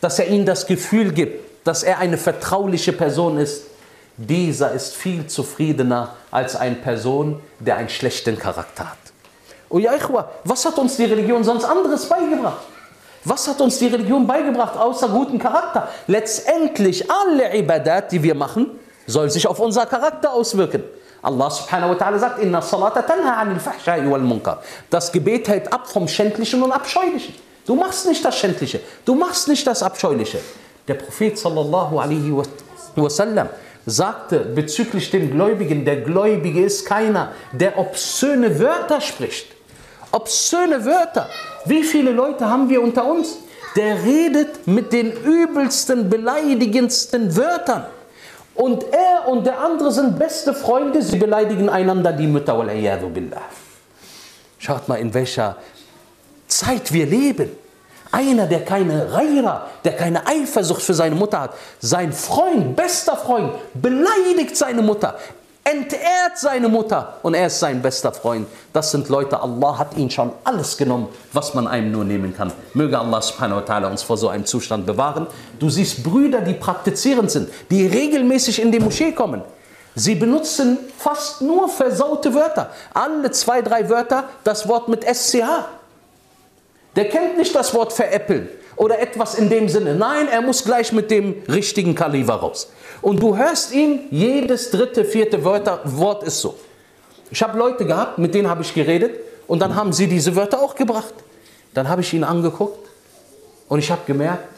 [0.00, 3.64] dass er ihnen das Gefühl gibt, dass er eine vertrauliche Person ist,
[4.16, 8.98] dieser ist viel zufriedener als eine Person, der einen schlechten Charakter hat.
[9.68, 12.62] Oh ja, Ichwa, was hat uns die Religion sonst anderes beigebracht?
[13.24, 15.88] Was hat uns die Religion beigebracht, außer guten Charakter?
[16.06, 18.66] Letztendlich alle Ibadat, die wir machen,
[19.06, 20.82] soll sich auf unser Charakter auswirken.
[21.22, 24.62] Allah subhanahu wa ta'ala sagt, Inna salata tanha anil wal munkar.
[24.88, 27.34] Das Gebet hält ab vom Schändlichen und Abscheulichen.
[27.70, 28.80] Du machst nicht das Schändliche.
[29.04, 30.40] Du machst nicht das Abscheuliche.
[30.88, 32.34] Der Prophet sallallahu alaihi
[32.96, 33.48] wasallam
[33.86, 39.46] sagte bezüglich dem Gläubigen, der Gläubige ist keiner, der obszöne Wörter spricht.
[40.10, 41.28] Obszöne Wörter.
[41.64, 43.36] Wie viele Leute haben wir unter uns?
[43.76, 47.86] Der redet mit den übelsten, beleidigendsten Wörtern.
[48.56, 52.66] Und er und der andere sind beste Freunde, sie beleidigen einander die Mütter.
[54.58, 55.56] Schaut mal, in welcher
[56.48, 57.59] Zeit wir leben.
[58.12, 61.54] Einer, der keine Reira, der keine Eifersucht für seine Mutter hat.
[61.80, 65.16] Sein Freund, bester Freund, beleidigt seine Mutter,
[65.62, 68.48] entehrt seine Mutter und er ist sein bester Freund.
[68.72, 72.52] Das sind Leute, Allah hat ihnen schon alles genommen, was man einem nur nehmen kann.
[72.74, 75.26] Möge Allah subhanahu wa ta'ala uns vor so einem Zustand bewahren.
[75.58, 79.42] Du siehst Brüder, die praktizierend sind, die regelmäßig in die Moschee kommen.
[79.94, 82.70] Sie benutzen fast nur versaute Wörter.
[82.94, 85.44] Alle zwei, drei Wörter das Wort mit SCH.
[86.96, 89.94] Der kennt nicht das Wort veräppeln oder etwas in dem Sinne.
[89.94, 92.70] Nein, er muss gleich mit dem richtigen Kaliber raus.
[93.02, 96.56] Und du hörst ihn, jedes dritte, vierte Wörter, Wort ist so.
[97.30, 99.12] Ich habe Leute gehabt, mit denen habe ich geredet
[99.46, 101.14] und dann haben sie diese Wörter auch gebracht.
[101.74, 102.88] Dann habe ich ihn angeguckt
[103.68, 104.48] und ich habe gemerkt,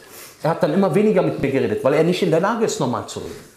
[0.42, 2.81] er hat dann immer weniger mit mir geredet, weil er nicht in der Lage ist,
[2.81, 3.53] normal zu reden.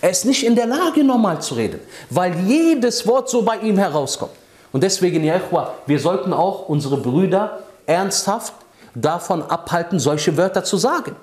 [0.00, 3.76] Er ist nicht in der Lage, normal zu reden, weil jedes Wort so bei ihm
[3.76, 4.32] herauskommt.
[4.72, 5.40] Und deswegen, ja,
[5.86, 7.58] wir sollten auch unsere Brüder
[7.90, 8.54] ernsthaft
[8.94, 11.16] davon abhalten, solche Wörter zu sagen.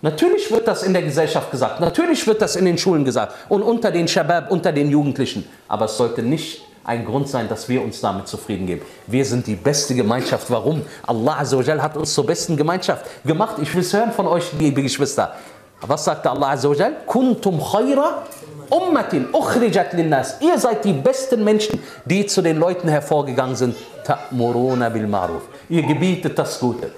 [0.00, 3.62] Natürlich wird das in der Gesellschaft gesagt, natürlich wird das in den Schulen gesagt und
[3.62, 5.48] unter den Shabab, unter den Jugendlichen.
[5.68, 8.82] Aber es sollte nicht ein Grund sein, dass wir uns damit zufrieden geben.
[9.06, 10.50] Wir sind die beste Gemeinschaft.
[10.50, 10.82] Warum?
[11.06, 13.56] Allah Azzawajal hat uns zur besten Gemeinschaft gemacht.
[13.62, 15.36] Ich will es hören von euch, liebe Geschwister.
[15.82, 16.96] Was sagte Allah Azzawajal?
[17.06, 18.22] Kuntum khayra
[18.72, 20.36] ummatin ukhrijat linnas.
[20.40, 23.76] Ihr seid die besten Menschen, die zu den Leuten hervorgegangen sind.
[24.04, 26.90] Ta'muruna bil ma'ruf ihr gebietet das Gute.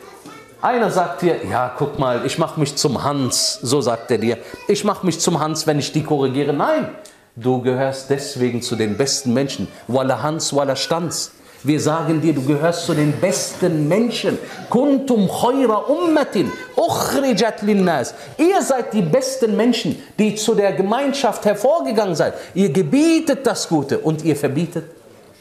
[0.62, 4.38] Einer sagt dir, ja, guck mal, ich mache mich zum Hans, so sagt er dir.
[4.66, 6.54] Ich mache mich zum Hans, wenn ich die korrigiere.
[6.54, 6.88] Nein,
[7.36, 9.68] du gehörst deswegen zu den besten Menschen.
[9.88, 11.32] Walla Hans, walla Stanz.
[11.64, 14.38] Wir sagen dir, du gehörst zu den besten Menschen.
[14.68, 18.14] Kuntum khayra ummatin ukhrijat linnas.
[18.36, 22.34] Ihr seid die besten Menschen, die zu der Gemeinschaft hervorgegangen seid.
[22.54, 24.84] Ihr gebietet das Gute und ihr verbietet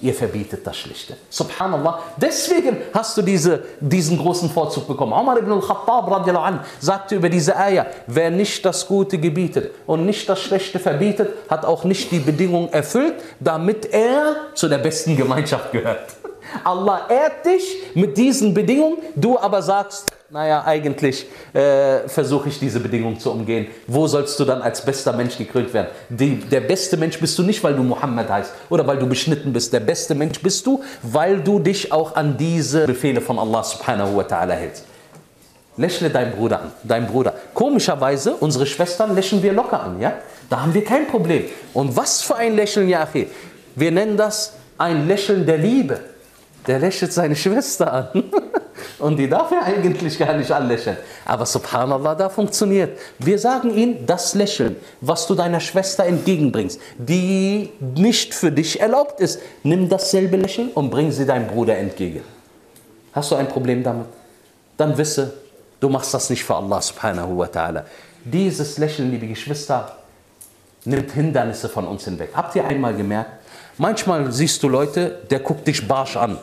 [0.04, 1.16] ihr verbietet das Schlichte.
[1.30, 2.00] Subhanallah.
[2.18, 5.14] Deswegen hast du diese, diesen großen Vorzug bekommen.
[5.14, 6.28] Umar ibn al-Khattab
[6.80, 11.66] sagte über diese Eier, wer nicht das Gute gebietet und nicht das Schlechte verbietet, hat
[11.66, 16.16] auch nicht die Bedingungen erfüllt, damit er zu der besten Gemeinschaft gehört.
[16.64, 22.80] Allah ehrt dich mit diesen Bedingungen, du aber sagst, naja, eigentlich äh, versuche ich diese
[22.80, 23.68] Bedingung zu umgehen.
[23.86, 25.90] Wo sollst du dann als bester Mensch gekrönt werden?
[26.10, 29.54] Die, der beste Mensch bist du nicht, weil du Mohammed heißt oder weil du beschnitten
[29.54, 29.72] bist.
[29.72, 34.18] Der beste Mensch bist du, weil du dich auch an diese Befehle von Allah subhanahu
[34.18, 34.86] wa ta'ala hältst.
[35.78, 37.36] Lächle deinen Bruder an, dein Bruder.
[37.54, 40.14] Komischerweise, unsere Schwestern lächeln wir locker an, ja?
[40.50, 41.46] Da haben wir kein Problem.
[41.76, 43.08] Und was für ein Lächeln, ja,
[43.76, 46.00] Wir nennen das ein Lächeln der Liebe.
[46.66, 48.24] Der lächelt seine Schwester an.
[49.00, 50.98] Und die darf er eigentlich gar nicht anlächeln.
[51.26, 52.98] Aber subhanallah, da funktioniert.
[53.20, 59.20] Wir sagen ihm, das Lächeln, was du deiner Schwester entgegenbringst, die nicht für dich erlaubt
[59.20, 62.22] ist, nimm dasselbe Lächeln und bring sie deinem Bruder entgegen.
[63.14, 64.06] Hast du ein Problem damit?
[64.78, 65.34] Dann wisse,
[65.80, 67.84] du machst das nicht für Allah subhanahu wa ta'ala.
[68.24, 69.98] Dieses Lächeln, liebe Geschwister,
[70.86, 72.30] nimmt Hindernisse von uns hinweg.
[72.34, 73.32] Habt ihr einmal gemerkt?
[73.78, 76.38] Manchmal siehst du Leute, der guckt dich barsch an.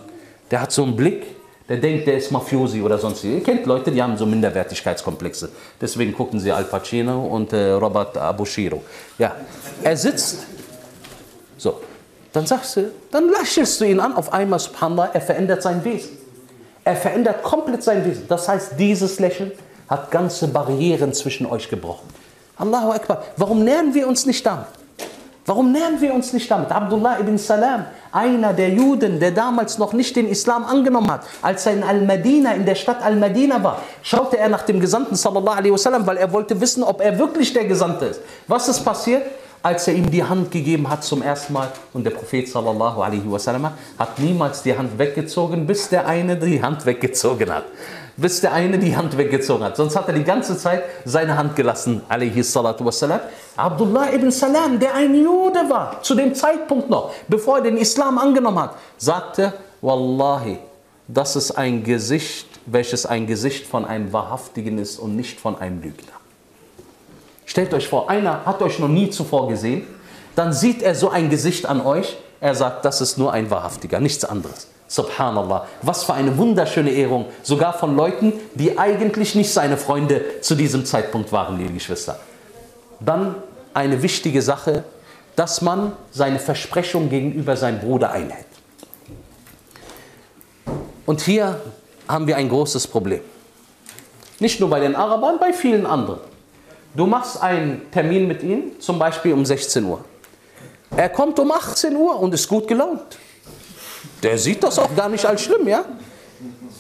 [0.51, 1.27] Der hat so einen Blick,
[1.71, 3.23] der denkt, der ist Mafiosi oder sonst.
[3.23, 5.51] Ihr kennt Leute, die haben so Minderwertigkeitskomplexe.
[5.81, 8.83] Deswegen gucken sie Al Pacino und äh, Robert Abushiro.
[9.19, 9.37] Ja,
[9.81, 10.41] er sitzt,
[11.57, 11.81] so,
[12.33, 16.19] dann sagst du, dann lächelst du ihn an, auf einmal, subhanallah, er verändert sein Wesen.
[16.83, 18.25] Er verändert komplett sein Wesen.
[18.27, 19.53] Das heißt, dieses Lächeln
[19.89, 22.09] hat ganze Barrieren zwischen euch gebrochen.
[22.57, 23.23] Allahu Akbar.
[23.37, 24.67] Warum nähern wir uns nicht damit?
[25.47, 26.71] Warum nähern wir uns nicht damit?
[26.71, 31.65] Abdullah ibn Salam, einer der Juden, der damals noch nicht den Islam angenommen hat, als
[31.67, 35.73] er in Al-Madina, in der Stadt Al-Madina war, schaute er nach dem Gesandten sallallahu alaihi
[35.73, 38.21] wasallam, weil er wollte wissen, ob er wirklich der Gesandte ist.
[38.47, 39.23] Was ist passiert?
[39.63, 43.31] Als er ihm die Hand gegeben hat zum ersten Mal und der Prophet sallallahu alaihi
[43.31, 47.65] wasallam hat niemals die Hand weggezogen, bis der eine die Hand weggezogen hat
[48.21, 49.77] bis der eine die Hand weggezogen hat.
[49.77, 53.21] Sonst hat er die ganze Zeit seine Hand gelassen, alaihi salatu wassalam.
[53.57, 58.19] Abdullah ibn Salam, der ein Jude war, zu dem Zeitpunkt noch, bevor er den Islam
[58.19, 60.59] angenommen hat, sagte, Wallahi,
[61.09, 65.81] das ist ein Gesicht, welches ein Gesicht von einem Wahrhaftigen ist und nicht von einem
[65.81, 66.20] Lügner.
[67.51, 69.85] Stellt euch vor, einer hat euch noch nie zuvor gesehen,
[70.37, 73.99] dann sieht er so ein Gesicht an euch, er sagt, das ist nur ein Wahrhaftiger,
[73.99, 74.69] nichts anderes.
[74.87, 75.67] Subhanallah.
[75.83, 77.27] Was für eine wunderschöne Ehrung.
[77.43, 82.21] Sogar von Leuten, die eigentlich nicht seine Freunde zu diesem Zeitpunkt waren, liebe Geschwister.
[83.01, 83.35] Dann
[83.75, 84.85] eine wichtige Sache,
[85.35, 88.47] dass man seine Versprechung gegenüber seinem Bruder einhält.
[91.05, 91.61] Und hier
[92.07, 93.23] haben wir ein großes Problem.
[94.39, 96.30] Nicht nur bei den Arabern, bei vielen anderen.
[96.95, 100.05] Du machst einen Termin mit ihm, zum Beispiel um 16 Uhr.
[100.97, 103.19] Er kommt um 18 Uhr und ist gut gelaunt.
[104.23, 105.85] Der sieht das auch gar nicht als schlimm, ja?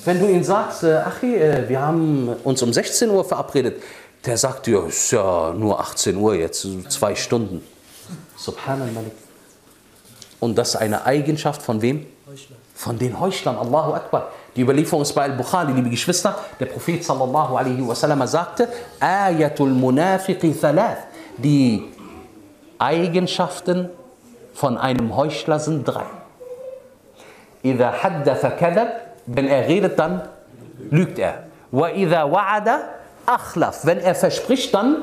[0.04, 3.82] Wenn du ihm sagst, äh, äh, wir haben uns um 16 Uhr verabredet,
[4.24, 7.62] der sagt dir, ja, ist ja nur 18 Uhr jetzt, zwei Stunden.
[8.36, 9.02] Subhanallah.
[10.40, 12.06] Und das ist eine Eigenschaft von wem?
[12.74, 13.56] Von den Heuchlern.
[13.56, 14.32] Allahu Akbar.
[14.55, 16.35] Die Überlieferung ist bei Al-Bukhari, liebe Geschwister.
[16.59, 18.67] Der Prophet sallallahu alaihi wasallam sagte,
[18.99, 20.99] Ayatul Munafiqi thalath.
[21.37, 21.83] Die
[22.79, 23.89] Eigenschaften
[24.53, 26.05] von einem Heuchler sind drei.
[27.65, 28.87] إذا حدث كذب,
[29.25, 30.21] wenn er redet, dann
[30.91, 31.45] lügt er.
[31.73, 32.69] وإذا وعد
[33.27, 34.97] أخلف, wenn er verspricht, dann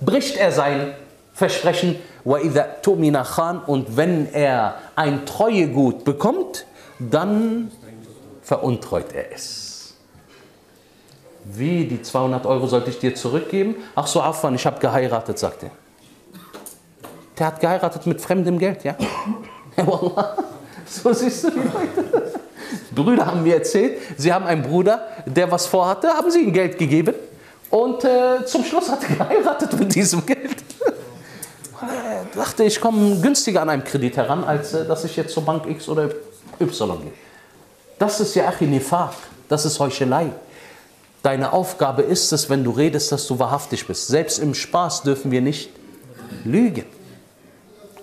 [0.00, 0.94] bricht er sein
[1.32, 1.96] Versprechen.
[2.26, 6.66] وإذا تؤمن خان, und wenn er ein Treuegut bekommt,
[6.98, 7.70] dann
[8.45, 9.95] veruntreut er es.
[11.43, 13.75] Wie, die 200 Euro sollte ich dir zurückgeben?
[13.95, 15.71] Ach so, Afwan, ich habe geheiratet, sagt er.
[17.37, 18.95] Der hat geheiratet mit fremdem Geld, ja?
[19.77, 20.37] Ja, Wallah.
[20.87, 22.39] So siehst du die Leute.
[22.95, 26.77] Brüder haben mir erzählt, sie haben einen Bruder, der was vorhatte, haben sie ihm Geld
[26.77, 27.13] gegeben
[27.69, 30.63] und äh, zum Schluss hat er geheiratet mit diesem Geld.
[32.35, 35.67] Dachte, ich komme günstiger an einem Kredit heran, als äh, dass ich jetzt zur Bank
[35.67, 36.09] X oder
[36.61, 37.11] Y gehe.
[37.97, 39.13] Das ist ja Achinifaq,
[39.47, 40.31] das ist Heuchelei.
[41.23, 44.07] Deine Aufgabe ist es, wenn du redest, dass du wahrhaftig bist.
[44.07, 45.69] Selbst im Spaß dürfen wir nicht
[46.43, 46.85] lügen.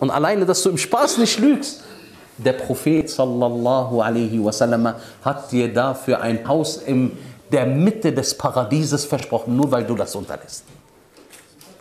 [0.00, 1.82] Und alleine, dass du im Spaß nicht lügst,
[2.38, 7.16] der Prophet sallallahu alaihi wasallam hat dir dafür ein Haus in
[7.52, 10.64] der Mitte des Paradieses versprochen, nur weil du das unterlässt.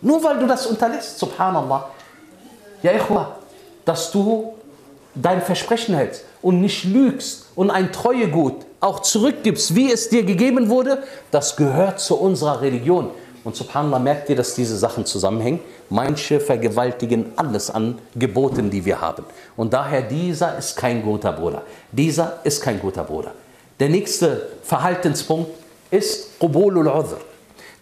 [0.02, 1.88] Nur weil du das unterlässt, subhanallah.
[2.82, 3.36] Ja, Ikhwa,
[3.84, 4.54] dass du
[5.14, 10.68] dein Versprechen hältst und nicht lügst und ein Treuegut auch zurückgibst, wie es dir gegeben
[10.68, 13.10] wurde, das gehört zu unserer Religion.
[13.44, 15.60] Und subhanallah, merkt ihr, dass diese Sachen zusammenhängen?
[15.90, 19.24] Manche vergewaltigen alles an Geboten, die wir haben.
[19.56, 21.62] Und daher, dieser ist kein guter Bruder.
[21.90, 23.32] Dieser ist kein guter Bruder.
[23.80, 25.50] Der nächste Verhaltenspunkt
[25.90, 27.18] ist Qubulul Udhr,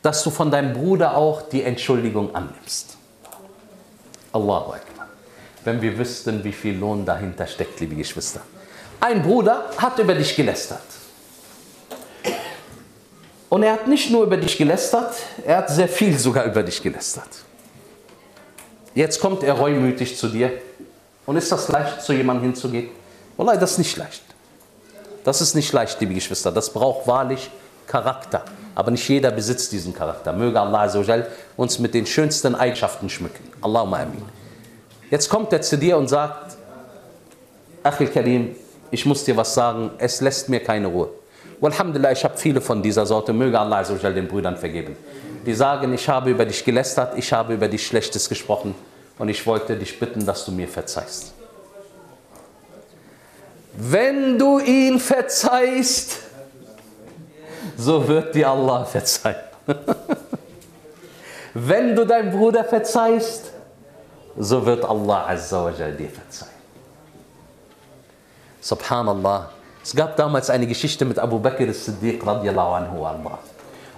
[0.00, 2.96] dass du von deinem Bruder auch die Entschuldigung annimmst.
[4.32, 5.08] Allahu Akbar.
[5.64, 8.40] Wenn wir wüssten, wie viel Lohn dahinter steckt, liebe Geschwister.
[9.00, 10.80] Ein Bruder hat über dich gelästert.
[13.48, 16.80] Und er hat nicht nur über dich gelästert, er hat sehr viel sogar über dich
[16.82, 17.28] gelästert.
[18.94, 20.52] Jetzt kommt er reumütig zu dir.
[21.26, 22.90] Und ist das leicht, zu jemandem hinzugehen?
[23.36, 24.22] Wallah, das ist nicht leicht.
[25.24, 26.52] Das ist nicht leicht, liebe Geschwister.
[26.52, 27.50] Das braucht wahrlich
[27.86, 28.44] Charakter.
[28.74, 30.32] Aber nicht jeder besitzt diesen Charakter.
[30.32, 30.88] Möge Allah
[31.56, 33.50] uns mit den schönsten Eigenschaften schmücken.
[33.60, 34.22] Allahumma amin.
[35.10, 36.56] Jetzt kommt er zu dir und sagt,
[37.82, 38.54] Achil Karim,
[38.90, 41.10] ich muss dir was sagen, es lässt mir keine Ruhe.
[41.62, 44.96] Alhamdulillah, ich habe viele von dieser Sorte, möge Allah den Brüdern vergeben.
[45.44, 48.74] Die sagen, ich habe über dich gelästert, ich habe über dich Schlechtes gesprochen
[49.18, 51.32] und ich wollte dich bitten, dass du mir verzeihst.
[53.74, 56.18] Wenn du ihn verzeihst,
[57.76, 59.36] so wird dir Allah verzeihen.
[61.54, 63.52] Wenn du deinem Bruder verzeihst,
[64.36, 66.49] so wird Allah Azza wa dir verzeihen.
[68.60, 69.50] Subhanallah.
[69.82, 73.38] Es gab damals eine Geschichte mit Abu Bakr as-Siddiq radiallahu anhu Allah.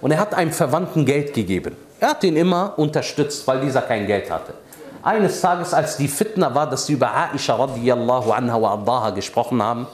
[0.01, 1.77] Und er hat einem Verwandten Geld gegeben.
[1.99, 4.55] Er hat ihn immer unterstützt, weil dieser kein Geld hatte.
[5.03, 9.61] Eines Tages, als die Fitna war, dass sie über Aisha radiallahu anha wa ardaha gesprochen
[9.61, 9.87] haben,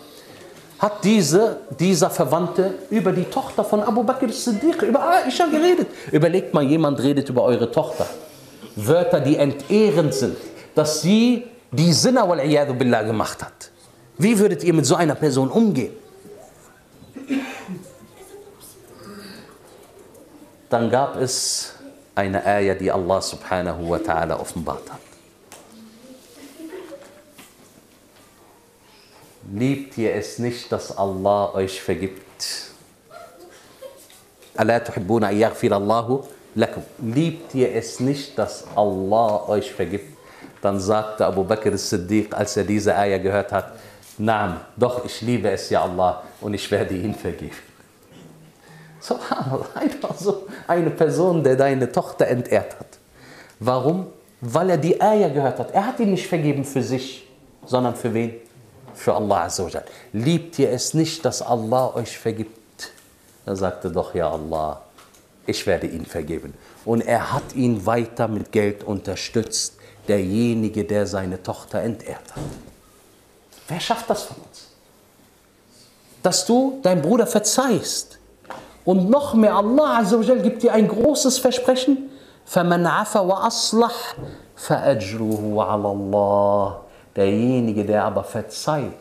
[0.78, 5.88] hat diese, dieser Verwandte über die Tochter von Abu Bakr as-Siddiq, über Aisha geredet.
[6.12, 8.06] Überlegt mal, jemand redet über eure Tochter.
[8.76, 10.36] Wörter, die entehrend sind,
[10.74, 12.38] dass sie die Sinna wal
[12.74, 13.67] billah gemacht hat.
[14.18, 15.94] Wie würdet ihr mit so einer Person umgehen?
[20.68, 21.72] Dann gab es
[22.14, 25.00] eine Ayah, die Allah subhanahu wa ta'ala offenbart hat.
[29.50, 32.20] Liebt ihr es nicht, dass Allah euch vergibt?
[34.56, 36.24] Tuhibbuna yaghfir Allahu
[36.54, 36.82] lakum.
[36.98, 40.18] Liebt ihr es nicht, dass Allah euch vergibt?
[40.60, 43.72] Dann sagte Abu Bakr as-Siddiq, als er diese Ayah gehört hat,
[44.18, 47.56] Naam, doch ich liebe es ja Allah und ich werde ihn vergeben.
[49.00, 52.98] Subhanallah, einfach so eine Person, der deine Tochter entehrt hat.
[53.60, 54.08] Warum?
[54.40, 55.70] Weil er die Eier gehört hat.
[55.72, 57.28] Er hat ihn nicht vergeben für sich,
[57.64, 58.34] sondern für wen?
[58.98, 59.84] für Allah Azzawajal.
[60.12, 62.92] Liebt ihr es nicht, dass Allah euch vergibt?
[63.46, 64.82] Er sagte doch, ja Allah,
[65.46, 66.54] ich werde ihn vergeben.
[66.84, 69.74] Und er hat ihn weiter mit Geld unterstützt,
[70.08, 72.42] derjenige, der seine Tochter entehrt hat.
[73.67, 74.67] Wer schafft das von uns?
[76.21, 78.19] Dass du deinem Bruder verzeihst.
[78.85, 82.09] Und noch mehr, Allah Azzawajal gibt dir ein großes Versprechen.
[82.45, 84.15] فَمَنْ عَفَ وَأَصْلَحْ
[84.55, 86.75] فَأَجْرُهُ عَلَى اللَّهِ
[87.15, 88.91] Derjenige, der aber verzeiht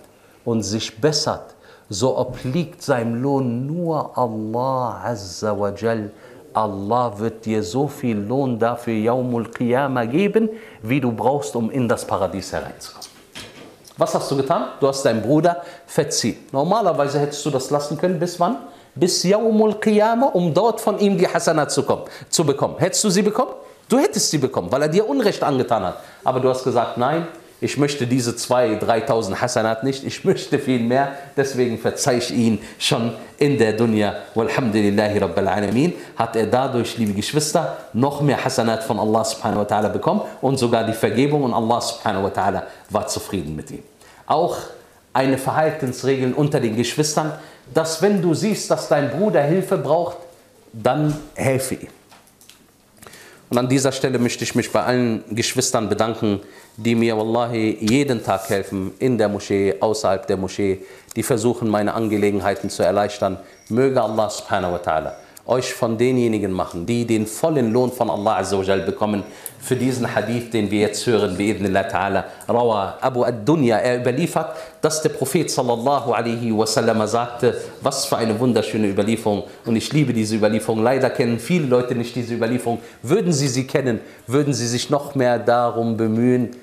[0.45, 1.55] und sich bessert,
[1.89, 6.11] so obliegt sein Lohn nur Allah Azza wa Jal.
[6.55, 10.51] Allah wird dir so viel Lohn dafür Yaumul Qiyamah geben,
[10.83, 13.09] wie du brauchst, um in das Paradies hereinzukommen.
[13.98, 14.66] Was hast du getan?
[14.80, 16.38] Du hast deinen Bruder verziehen.
[16.52, 18.20] Normalerweise hättest du das lassen können.
[18.20, 18.58] Bis wann?
[18.94, 22.76] Bis Yaumul Qiyamah, um dort von ihm die Hasanat zu, kommen, zu bekommen.
[22.78, 23.52] Hättest du sie bekommen?
[23.90, 25.98] Du hättest sie bekommen, weil er dir Unrecht angetan hat.
[26.24, 27.28] Aber du hast gesagt, nein,
[27.60, 32.60] ich möchte diese 2.000, 3.000 Hasanat nicht, ich möchte viel mehr, deswegen verzeih ich ihn
[32.78, 34.16] schon in der Dunya.
[34.36, 39.64] Walhamdulillahi Rabbil Alamin hat er dadurch, liebe Geschwister, noch mehr Hasanat von Allah subhanahu wa
[39.64, 43.84] ta'ala bekommen und sogar die Vergebung und Allah subhanahu wa ta'ala war zufrieden mit ihm.
[44.28, 44.58] Auch
[45.14, 47.34] eine Verhaltensregel unter den Geschwistern,
[47.74, 50.18] dass wenn du siehst, dass dein Bruder Hilfe braucht,
[50.72, 51.88] dann helfe ihm.
[53.50, 56.42] Und an dieser Stelle möchte ich mich bei allen Geschwistern bedanken,
[56.78, 60.80] die mir wallahi jeden Tag helfen, in der Moschee, außerhalb der Moschee,
[61.16, 63.40] die versuchen, meine Angelegenheiten zu erleichtern.
[63.70, 65.12] Möge Allah subhanahu wa ta'ala
[65.48, 69.24] euch von denjenigen machen, die den vollen Lohn von Allah Azzawajal bekommen
[69.60, 72.24] für diesen Hadith, den wir jetzt hören, bi'idhnillah ta'ala.
[72.48, 78.40] Rawa Abu ad-Dunya, er überliefert, dass der Prophet sallallahu alaihi wasallam sagte, was für eine
[78.40, 80.84] wunderschöne Überlieferung und ich liebe diese Überlieferung.
[80.84, 82.80] Leider kennen viele Leute nicht diese Überlieferung.
[83.02, 86.56] Würden sie sie kennen, würden sie sich noch mehr darum bemühen,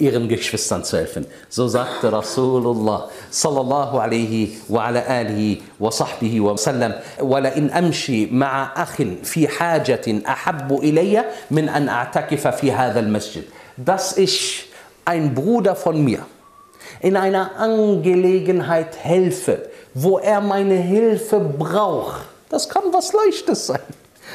[0.00, 1.26] ihren Geschwistern zu helfen.
[1.48, 8.72] So sagte Rasulullah sallallahu alaihi wa ala alihi wa sahbihi wa sallam ولئن أمشي مع
[8.76, 13.44] أخ في حاجة أحب إلي من أن أعتكف في هذا المسجد
[13.76, 14.66] dass ich
[15.04, 16.20] ein Bruder von mir
[17.00, 22.22] in einer Angelegenheit helfe, wo er meine Hilfe braucht.
[22.50, 23.80] Das kann was Leichtes sein.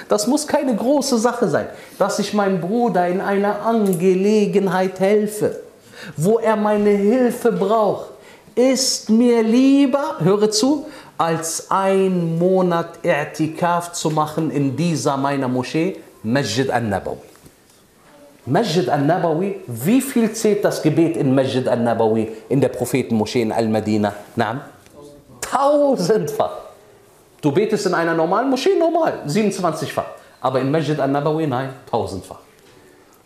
[0.08, 1.68] Das muss keine große Sache sein,
[1.98, 5.60] dass ich meinem Bruder in einer Angelegenheit helfe,
[6.18, 8.08] wo er meine Hilfe braucht,
[8.56, 10.86] ist mir lieber, höre zu,
[11.18, 17.18] als ein Monat I'tikaf zu machen in dieser meiner Moschee, Masjid al-Nabawi.
[18.46, 24.14] Masjid al-Nabawi, wie viel zählt das Gebet in Masjid al-Nabawi in der Prophetenmoschee in Al-Madina?
[25.42, 26.65] Tausendfach.
[27.46, 30.06] Du betest in einer normalen Moschee normal, 27-fach.
[30.42, 32.40] Aber in Masjid al-Nabawi, nein, tausendfach.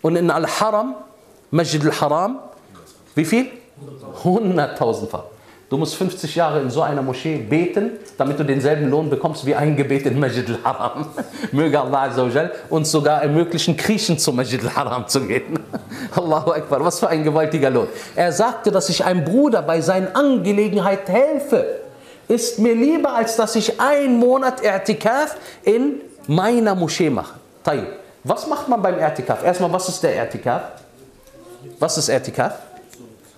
[0.02, 0.96] Und in Al-Haram,
[1.52, 2.40] Masjid al-Haram,
[3.16, 3.48] wie viel?
[4.22, 5.24] 100.000-fach.
[5.70, 9.56] Du musst 50 Jahre in so einer Moschee beten, damit du denselben Lohn bekommst wie
[9.56, 11.06] ein Gebet in Masjid al-Haram.
[11.54, 12.12] Möge Allah
[12.70, 15.58] uns sogar ermöglichen, kriechen zum Masjid al-Haram zu gehen.
[16.14, 17.88] Allahu Akbar, was für ein gewaltiger Lohn.
[18.18, 21.79] Er sagte, dass ich einem Bruder bei seinen Angelegenheiten helfe.
[22.30, 27.34] Ist mir lieber, als dass ich einen Monat I'tikaf in meiner Moschee mache.
[27.64, 27.88] Tayyip.
[28.24, 29.44] Was macht man beim I'tikaf?
[29.44, 30.62] Erstmal, was ist der I'tikaf?
[31.80, 32.54] Was ist I'tikaf?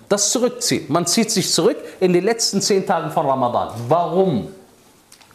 [0.08, 0.84] Das Zurückziehen.
[0.88, 3.70] Man zieht sich zurück in den letzten zehn Tagen von Ramadan.
[3.88, 4.54] Warum?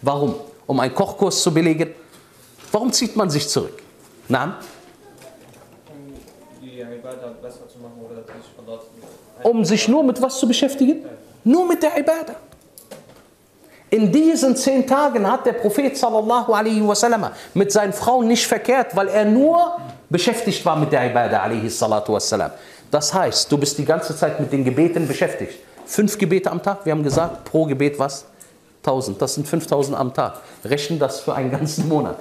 [0.03, 0.35] Warum?
[0.67, 1.95] Um einen Kochkurs zu belegen?
[2.71, 3.81] Warum zieht man sich zurück?
[4.27, 4.53] Nein?
[6.61, 8.83] die Ibadah besser zu machen oder sich von dort
[9.43, 11.05] Um sich nur mit was zu beschäftigen?
[11.43, 12.35] Nur mit der Ibadah.
[13.89, 18.93] In diesen zehn Tagen hat der Prophet sallallahu alaihi wasallam mit seinen Frauen nicht verkehrt,
[18.95, 19.77] weil er nur
[20.09, 22.51] beschäftigt war mit der Ibadah alaihi salatu wassalam.
[22.91, 25.59] Das heißt, du bist die ganze Zeit mit den Gebeten beschäftigt.
[25.85, 28.25] Fünf Gebete am Tag, wir haben gesagt, pro Gebet was?
[28.79, 30.41] 1000, das sind 5000 am Tag.
[30.65, 32.17] Rechnen das für einen ganzen Monat.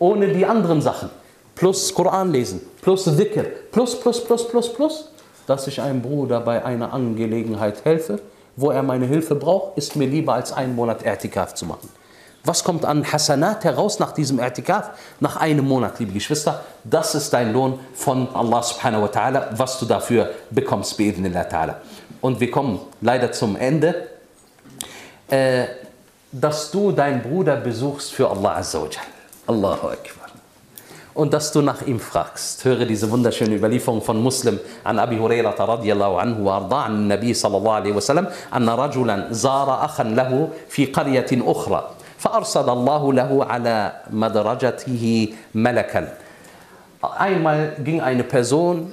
[0.00, 1.10] Ohne die anderen Sachen.
[1.54, 5.10] Plus Koran lesen, plus Dhikr, plus, plus, plus, plus, plus.
[5.46, 8.20] Dass ich einem Bruder bei einer Angelegenheit helfe,
[8.58, 11.88] wo er meine Hilfe braucht, ist mir lieber als einen Monat Ertikaf zu machen.
[12.44, 14.90] Was kommt an Hasanat heraus nach diesem Ertikaf?
[15.20, 16.64] Nach einem Monat, liebe Geschwister.
[16.82, 21.74] Das ist dein Lohn von Allah subhanahu wa ta'ala, was du dafür bekommst, bi'idhnillah ta'ala.
[22.20, 24.08] Und wir kommen leider zum Ende.
[25.28, 25.66] Äh,
[26.32, 28.88] dass du deinen Bruder besuchst für Allah Azza wa.
[29.46, 30.17] Allahu Akbar
[31.17, 32.65] Und dass du nach ihm fragst.
[32.65, 37.35] Höre diese wunderschöne Überlieferung von Muslim an Abi Hurairah radiallahu anhu wa arda an Nabi
[37.35, 41.93] sallallahu alaihi wasallam anna rajulan zara akhan lahu fi qaryatin ukhra
[42.23, 43.77] فأرسل الله له على
[44.15, 45.03] مدرجته
[45.55, 46.03] ملكا
[47.03, 48.89] Einmal ging eine Person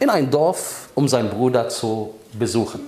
[0.00, 2.80] in ein Dorf, um seinen Bruder zu besuchen.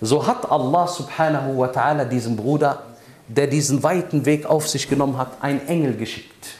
[0.00, 2.82] So hat Allah subhanahu wa ta'ala diesem Bruder,
[3.28, 6.58] der diesen weiten Weg auf sich genommen hat, einen Engel geschickt.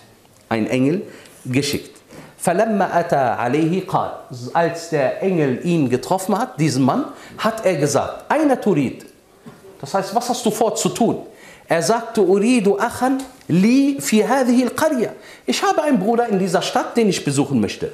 [0.48, 1.02] Ein Engel
[1.45, 1.97] geschickt.
[4.53, 7.05] Als der Engel ihn getroffen hat, diesen Mann,
[7.37, 9.05] hat er gesagt, einer Turid.
[9.79, 11.25] Das heißt, was hast du vor zu tun?
[11.67, 15.09] Er sagte, Uridu Achan li fi hadhihi al-Qarya.
[15.45, 17.91] Ich habe einen Bruder in dieser Stadt, den ich besuchen möchte.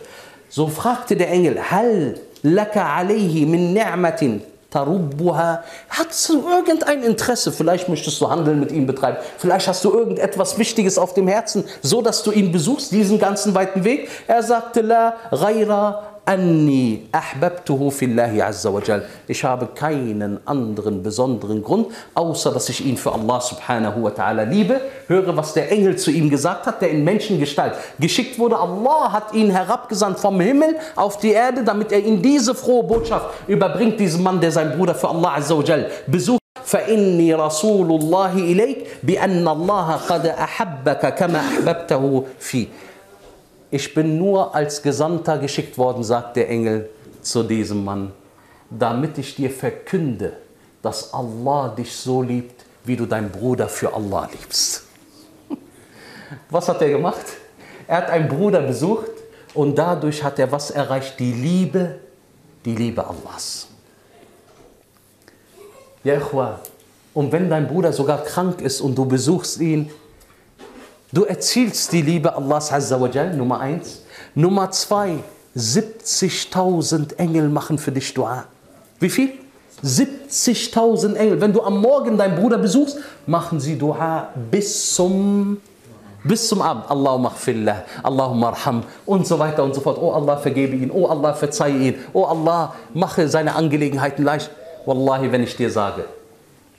[0.49, 5.63] So fragte der Engel, Hal laka alayhi min ni'matin tarubbuha.
[5.89, 7.51] Hast du irgendein Interesse?
[7.51, 9.17] Vielleicht möchtest du Handeln mit ihm betreiben.
[9.37, 13.55] Vielleicht hast du irgendetwas Wichtiges auf dem Herzen, so dass du ihn besuchst, diesen ganzen
[13.55, 14.09] weiten Weg.
[14.27, 19.04] Er sagte, la ghayra anni ahbabtuhu fillahi azza wa jal.
[19.28, 24.44] Ich habe keinen anderen besonderen Grund, außer dass ich ihn für Allah subhanahu wa ta'ala
[24.44, 24.80] liebe.
[25.06, 28.58] Höre, was der Engel zu ihm gesagt hat, der in Menschengestalt geschickt wurde.
[28.58, 33.26] Allah hat ihn herabgesandt vom Himmel auf die Erde, damit er ihm diese frohe Botschaft
[33.46, 36.40] überbringt, diesem Mann, der seinen Bruder für Allah azza wa jal besucht.
[36.64, 42.66] فإني رسول الله إليك بأن الله قد أحبك كما أحببته فيه
[43.71, 46.89] ich bin nur als Gesandter geschickt worden, sagt der Engel
[47.21, 48.11] zu diesem Mann,
[48.69, 50.33] damit ich dir verkünde,
[50.81, 54.83] dass Allah dich so liebt, wie du deinen Bruder für Allah liebst.
[56.49, 57.25] Was hat er gemacht?
[57.87, 59.11] Er hat einen Bruder besucht
[59.53, 61.19] und dadurch hat er was erreicht?
[61.19, 61.99] Die Liebe,
[62.63, 63.67] die Liebe Allahs.
[66.03, 66.59] Ja, Ikhwa,
[67.15, 69.89] und wenn dein Bruder sogar krank ist und du besuchst ihn,
[71.11, 74.03] Du erzielst die Liebe Allahs Azza wa Jal, Nummer eins.
[74.35, 75.23] Nummer zwei,
[75.57, 78.45] 70.000 Engel machen für dich Dua.
[78.99, 79.31] Wie viel?
[79.83, 81.41] 70.000 Engel.
[81.41, 85.57] Wenn du am Morgen deinen Bruder besuchst, machen sie Dua bis zum,
[86.23, 86.91] bis zum Abend.
[86.91, 89.97] Allahumma khfillah, Allahumma arham und so weiter und so fort.
[89.99, 90.91] Oh Allah, vergebe ihn.
[90.91, 91.95] Oh Allah, verzeihe ihn.
[92.13, 94.51] Oh Allah, mache seine Angelegenheiten leicht.
[94.85, 96.05] Wallahi, wenn ich dir sage,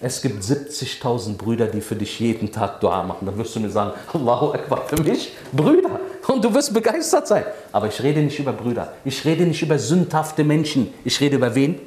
[0.02, 3.26] es gibt 70.000 Brüder, die für dich jeden Tag Dua machen.
[3.26, 6.00] Dann wirst du mir sagen, Allahu Akbar, für mich Brüder.
[6.26, 7.44] Und du wirst begeistert sein.
[7.70, 8.94] Aber ich rede nicht über Brüder.
[9.04, 10.94] Ich rede nicht über sündhafte Menschen.
[11.04, 11.78] Ich rede über wen?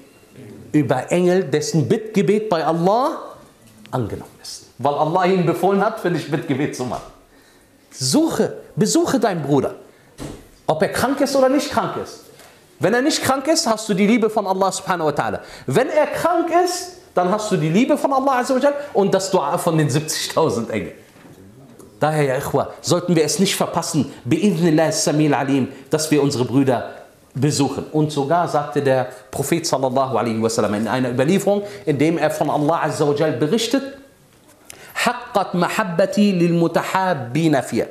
[0.71, 3.19] Über Engel, dessen Bittgebet bei Allah
[3.89, 4.65] angenommen ist.
[4.77, 7.11] Weil Allah ihm befohlen hat, für dich Bittgebet zu machen.
[7.91, 9.75] Suche, besuche deinen Bruder.
[10.67, 12.21] Ob er krank ist oder nicht krank ist.
[12.79, 15.39] Wenn er nicht krank ist, hast du die Liebe von Allah subhanahu wa ta'ala.
[15.67, 18.43] Wenn er krank ist, dann hast du die Liebe von Allah
[18.93, 20.93] und das Dua von den 70.000 Engeln.
[21.99, 26.89] Daher, ja Ikhwa, sollten wir es nicht verpassen, dass wir unsere Brüder
[27.33, 27.85] besuchen.
[27.91, 32.49] Und sogar sagte der Prophet sallallahu alaihi wasallam in einer Überlieferung, in dem er von
[32.49, 33.83] Allah azza wa berichtet,
[35.53, 37.87] mahabbati lil mutahabbina fiyah.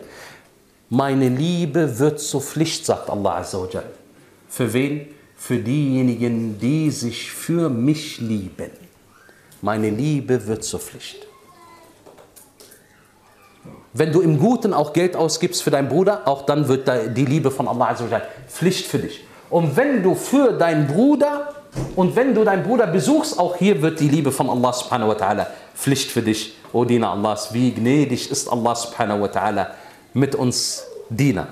[0.91, 3.83] Meine Liebe wird zur Pflicht, sagt Allah azza wa
[4.49, 5.09] Für wen?
[5.37, 8.82] Für diejenigen, die sich für mich lieben.
[9.63, 11.27] Meine Liebe wird zur Pflicht.
[13.95, 17.51] Wenn du im Guten auch Geld ausgibst für deinen Bruder, auch dann wird die Liebe
[17.51, 17.95] von Allah
[18.49, 19.25] Pflicht für dich.
[19.51, 21.55] Und wenn du für deinen Bruder
[21.95, 25.15] und wenn du deinen Bruder besuchst, auch hier wird die Liebe von Allah subhanahu wa
[25.15, 26.57] ta'ala Pflicht für dich.
[26.73, 29.67] O Diener Allahs, wie gnädig ist Allah subhanahu wa ta'ala
[30.15, 31.49] mit uns Dienern.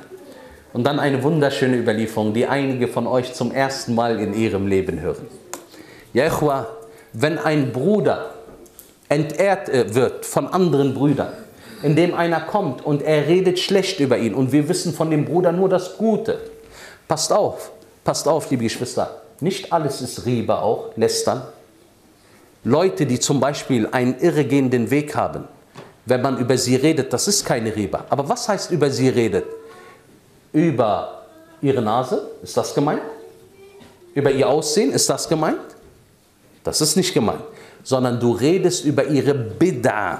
[0.72, 5.00] Und dann eine wunderschöne Überlieferung, die einige von euch zum ersten Mal in ihrem Leben
[5.00, 5.26] hören.
[6.12, 6.66] Ja, Ikhwa,
[7.12, 8.34] wenn ein Bruder
[9.08, 11.32] entehrt äh, wird von anderen Brüdern,
[11.82, 15.52] indem einer kommt und er redet schlecht über ihn und wir wissen von dem Bruder
[15.52, 16.38] nur das Gute.
[17.08, 17.72] Passt auf,
[18.04, 21.42] passt auf, liebe Geschwister, nicht alles ist Riebe auch, lästern.
[22.62, 25.44] Leute, die zum Beispiel einen irregehenden Weg haben,
[26.04, 28.00] wenn man über sie redet, das ist keine Riebe.
[28.10, 29.44] Aber was heißt über sie redet?
[30.52, 31.22] Über
[31.62, 33.02] ihre Nase, ist das gemeint?
[34.14, 35.60] Über ihr Aussehen, ist das gemeint?
[36.64, 37.42] Das ist nicht gemeint.
[37.82, 40.18] Sondern du redest über ihre Bid'a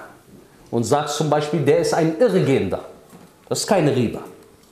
[0.71, 2.81] und sagst zum Beispiel, der ist ein Irrgehender.
[3.49, 4.21] Das ist keine Riba.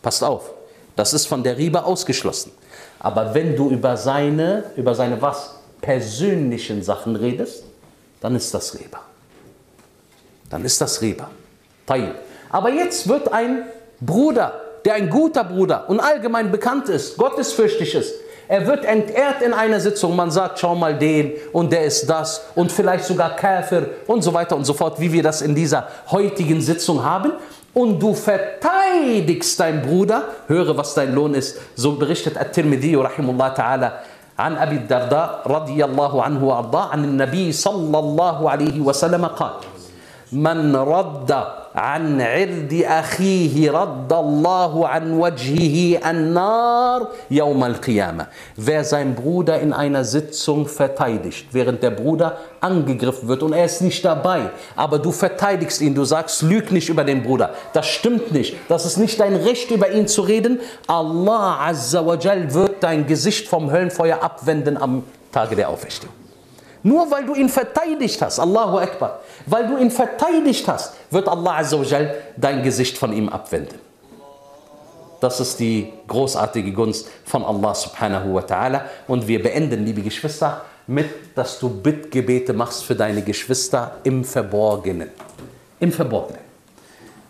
[0.01, 0.51] Passt auf.
[0.97, 2.53] Das ist von der Riba ausgeschlossen.
[2.99, 5.55] Aber wenn du über seine, über seine was?
[5.81, 7.63] Persönlichen Sachen redest,
[8.21, 9.01] dann ist das Riba.
[10.51, 11.31] Dann ist das Riba.
[12.51, 13.65] Aber jetzt wird ein
[14.01, 18.15] Bruder, der ein guter Bruder und allgemein bekannt ist, gottesfürchtig ist,
[18.48, 20.16] er wird entehrt in einer Sitzung.
[20.16, 24.34] Man sagt, schau mal den und der ist das und vielleicht sogar Käfer und so
[24.34, 27.34] weiter und so fort, wie wir das in dieser heutigen Sitzung haben.
[27.74, 30.26] Und du verteidigst deinen Bruder.
[30.48, 31.58] Höre, was dein Lohn ist.
[31.76, 33.92] So berichtet At-Tirmidhi, rahimullah ta'ala,
[34.38, 39.52] عن أبي الدرداء رضي الله عنه وأرضاه عن النبي صلى الله عليه وسلم قال
[40.34, 41.32] من رد
[41.76, 48.28] عن عرض أخيه رد الله عن وجهه النار يوم القيامة.
[48.58, 53.82] Wer seinen Bruder in einer Sitzung verteidigt, während der Bruder angegriffen wird und er ist
[53.82, 57.52] nicht dabei, aber du verteidigst ihn, du sagst, lüg nicht über den Bruder.
[57.74, 58.56] Das stimmt nicht.
[58.70, 60.60] Das ist nicht dein Recht, über ihn zu reden.
[60.88, 66.14] Allah Azza wa Jal wird dein Gesicht vom Höllenfeuer abwenden am Tage der Auferstehung.
[66.84, 71.59] Nur weil du ihn verteidigt hast, Allahu Akbar, weil du ihn verteidigt hast, wird Allah
[71.59, 73.79] Azzawajal dein Gesicht von ihm abwenden.
[75.21, 78.83] Das ist die großartige Gunst von Allah subhanahu wa ta'ala.
[79.09, 85.11] Und wir beenden, liebe Geschwister, mit, dass du Bittgebete machst für deine Geschwister im Verborgenen.
[85.81, 86.41] Im Verborgenen.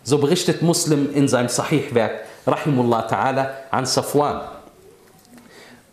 [0.04, 4.40] So berichtet Muslim in seinem Sahih-Werk, Rahimullah ta'ala, an Safwan,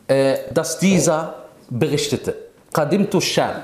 [0.07, 1.35] äh, dass dieser
[1.69, 2.35] berichtete,
[2.71, 3.61] Qadimtu Sham.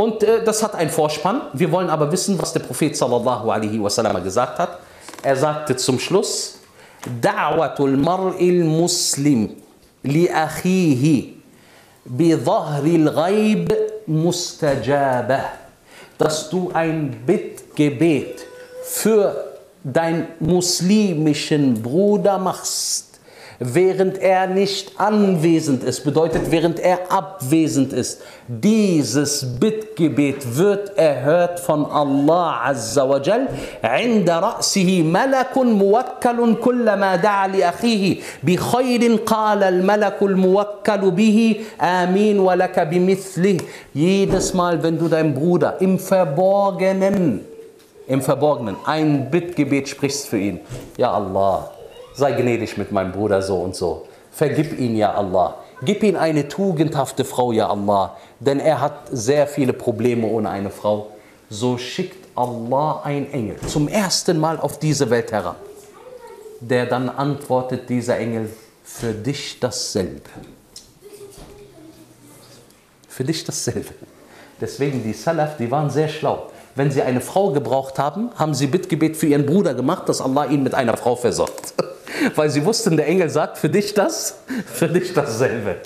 [0.00, 1.42] Und äh, das hat einen Vorspann.
[1.52, 4.78] Wir wollen aber wissen, was der Prophet sallallahu alaihi wasallam gesagt hat.
[5.22, 6.56] Er sagte zum Schluss,
[7.20, 9.56] Da'watul mar'il muslim
[10.02, 11.36] li akhihi
[12.06, 13.74] bi dhahril ghaib
[14.06, 15.52] mustajabah.
[16.16, 18.40] Dass du ein Bittgebet
[18.84, 19.52] für
[19.84, 23.09] deinen muslimischen Bruder machst
[23.59, 28.21] während er nicht anwesend ist, bedeutet während er abwesend ist.
[28.47, 33.47] Dieses Bittgebet wird erhört von Allah Azza wa Jal.
[33.83, 43.57] عند رأسه ملك موكل كلما دعا لأخيه بخير قال الملك الموكل به آمين ولك بمثله.
[43.93, 47.41] Jedes Mal, wenn du deinem Bruder im Verborgenen
[48.07, 50.59] im Verborgenen ein Bittgebet sprichst für ihn.
[50.97, 51.71] Ja Allah,
[52.20, 54.06] sei gnädig mit meinem Bruder so und so.
[54.30, 55.56] Vergib ihn, ja Allah.
[55.82, 58.16] Gib ihm eine tugendhafte Frau, ja Allah.
[58.38, 61.08] Denn er hat sehr viele Probleme ohne eine Frau.
[61.48, 65.56] So schickt Allah ein Engel zum ersten Mal auf diese Welt herab.
[66.60, 68.50] Der dann antwortet dieser Engel,
[68.84, 70.30] für dich dasselbe.
[73.08, 73.94] Für dich dasselbe.
[74.60, 76.50] Deswegen die Salaf, die waren sehr schlau.
[76.74, 80.46] Wenn sie eine Frau gebraucht haben, haben sie Bittgebet für ihren Bruder gemacht, dass Allah
[80.46, 81.74] ihn mit einer Frau versorgt.
[82.34, 84.36] Weil sie wussten, der Engel sagt, für dich das,
[84.72, 85.76] für dich dasselbe.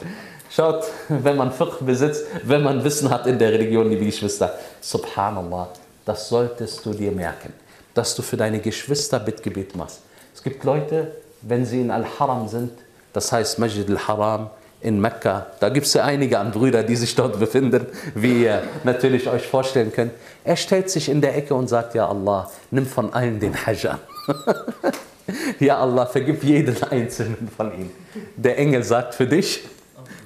[0.51, 5.69] Schaut, wenn man Fiqh besitzt, wenn man Wissen hat in der Religion, liebe Geschwister, subhanallah,
[6.05, 7.53] das solltest du dir merken,
[7.93, 10.01] dass du für deine Geschwister Bittgebet machst.
[10.33, 11.13] Es gibt Leute,
[11.43, 12.71] wenn sie in Al-Haram sind,
[13.13, 14.51] das heißt Masjid al-Haram
[14.81, 18.63] in Mekka, da gibt es ja einige an Brüder, die sich dort befinden, wie ihr
[18.85, 20.13] natürlich euch vorstellen könnt.
[20.45, 23.89] Er stellt sich in der Ecke und sagt, ja Allah, nimm von allen den Hajj
[23.89, 23.99] an.
[25.59, 27.91] Ja Allah, vergib jeden einzelnen von ihnen.
[28.37, 29.65] Der Engel sagt für dich,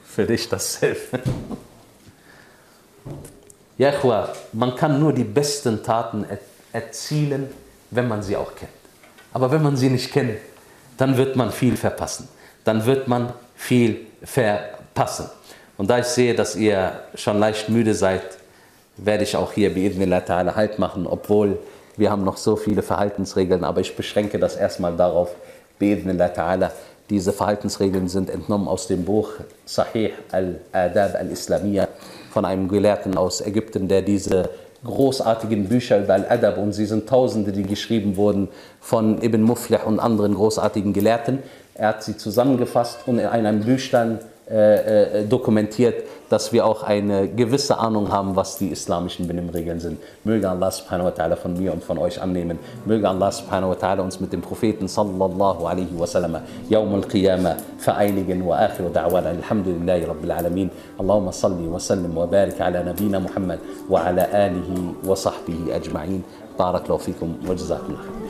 [0.04, 1.20] für dich dasselbe.
[3.76, 6.26] Ja, Chua, man kann nur die besten Taten
[6.72, 7.48] erzielen,
[7.90, 8.72] wenn man sie auch kennt.
[9.32, 10.38] Aber wenn man sie nicht kennt,
[10.96, 12.28] dann wird man viel verpassen.
[12.64, 15.30] Dann wird man viel verpassen.
[15.76, 18.22] Und da ich sehe, dass ihr schon leicht müde seid,
[18.96, 21.58] werde ich auch hier bi'idnillah ta'ala halt machen, obwohl
[21.98, 25.34] wir haben noch so viele Verhaltensregeln, aber ich beschränke das erstmal darauf,
[25.80, 26.70] bi'idnillah ta'ala.
[27.10, 29.30] Diese Verhaltensregeln sind entnommen aus dem Buch
[29.64, 31.88] Sahih al-Adab al-Islamiyya
[32.30, 34.50] von einem Gelehrten aus Ägypten, der diese
[34.84, 38.48] großartigen Bücher über Al-Adab und sie sind Tausende, die geschrieben wurden
[38.80, 41.42] von Ibn Muflih und anderen großartigen Gelehrten.
[41.74, 44.20] Er hat sie zusammengefasst und in einem Büchlein
[44.50, 49.98] äh, äh, dokumentiert, dass wir auch eine gewisse Ahnung haben, was die islamischen Benimmregeln sind.
[50.24, 52.58] Möge Allah subhanahu wa ta'ala von mir und von euch annehmen.
[52.86, 56.40] Möge Allah subhanahu wa ta'ala uns mit dem Propheten sallallahu alaihi wa sallam
[56.70, 60.70] yawm al-qiyamah vereinigen wa akhiru da'wana alhamdulillahi rabbil alamin.
[60.96, 66.24] Allahumma salli wa sallim wa barik ala nabina Muhammad wa ala alihi wa sahbihi ajma'in.
[66.56, 68.27] Barakallahu fikum wa jazakumullah.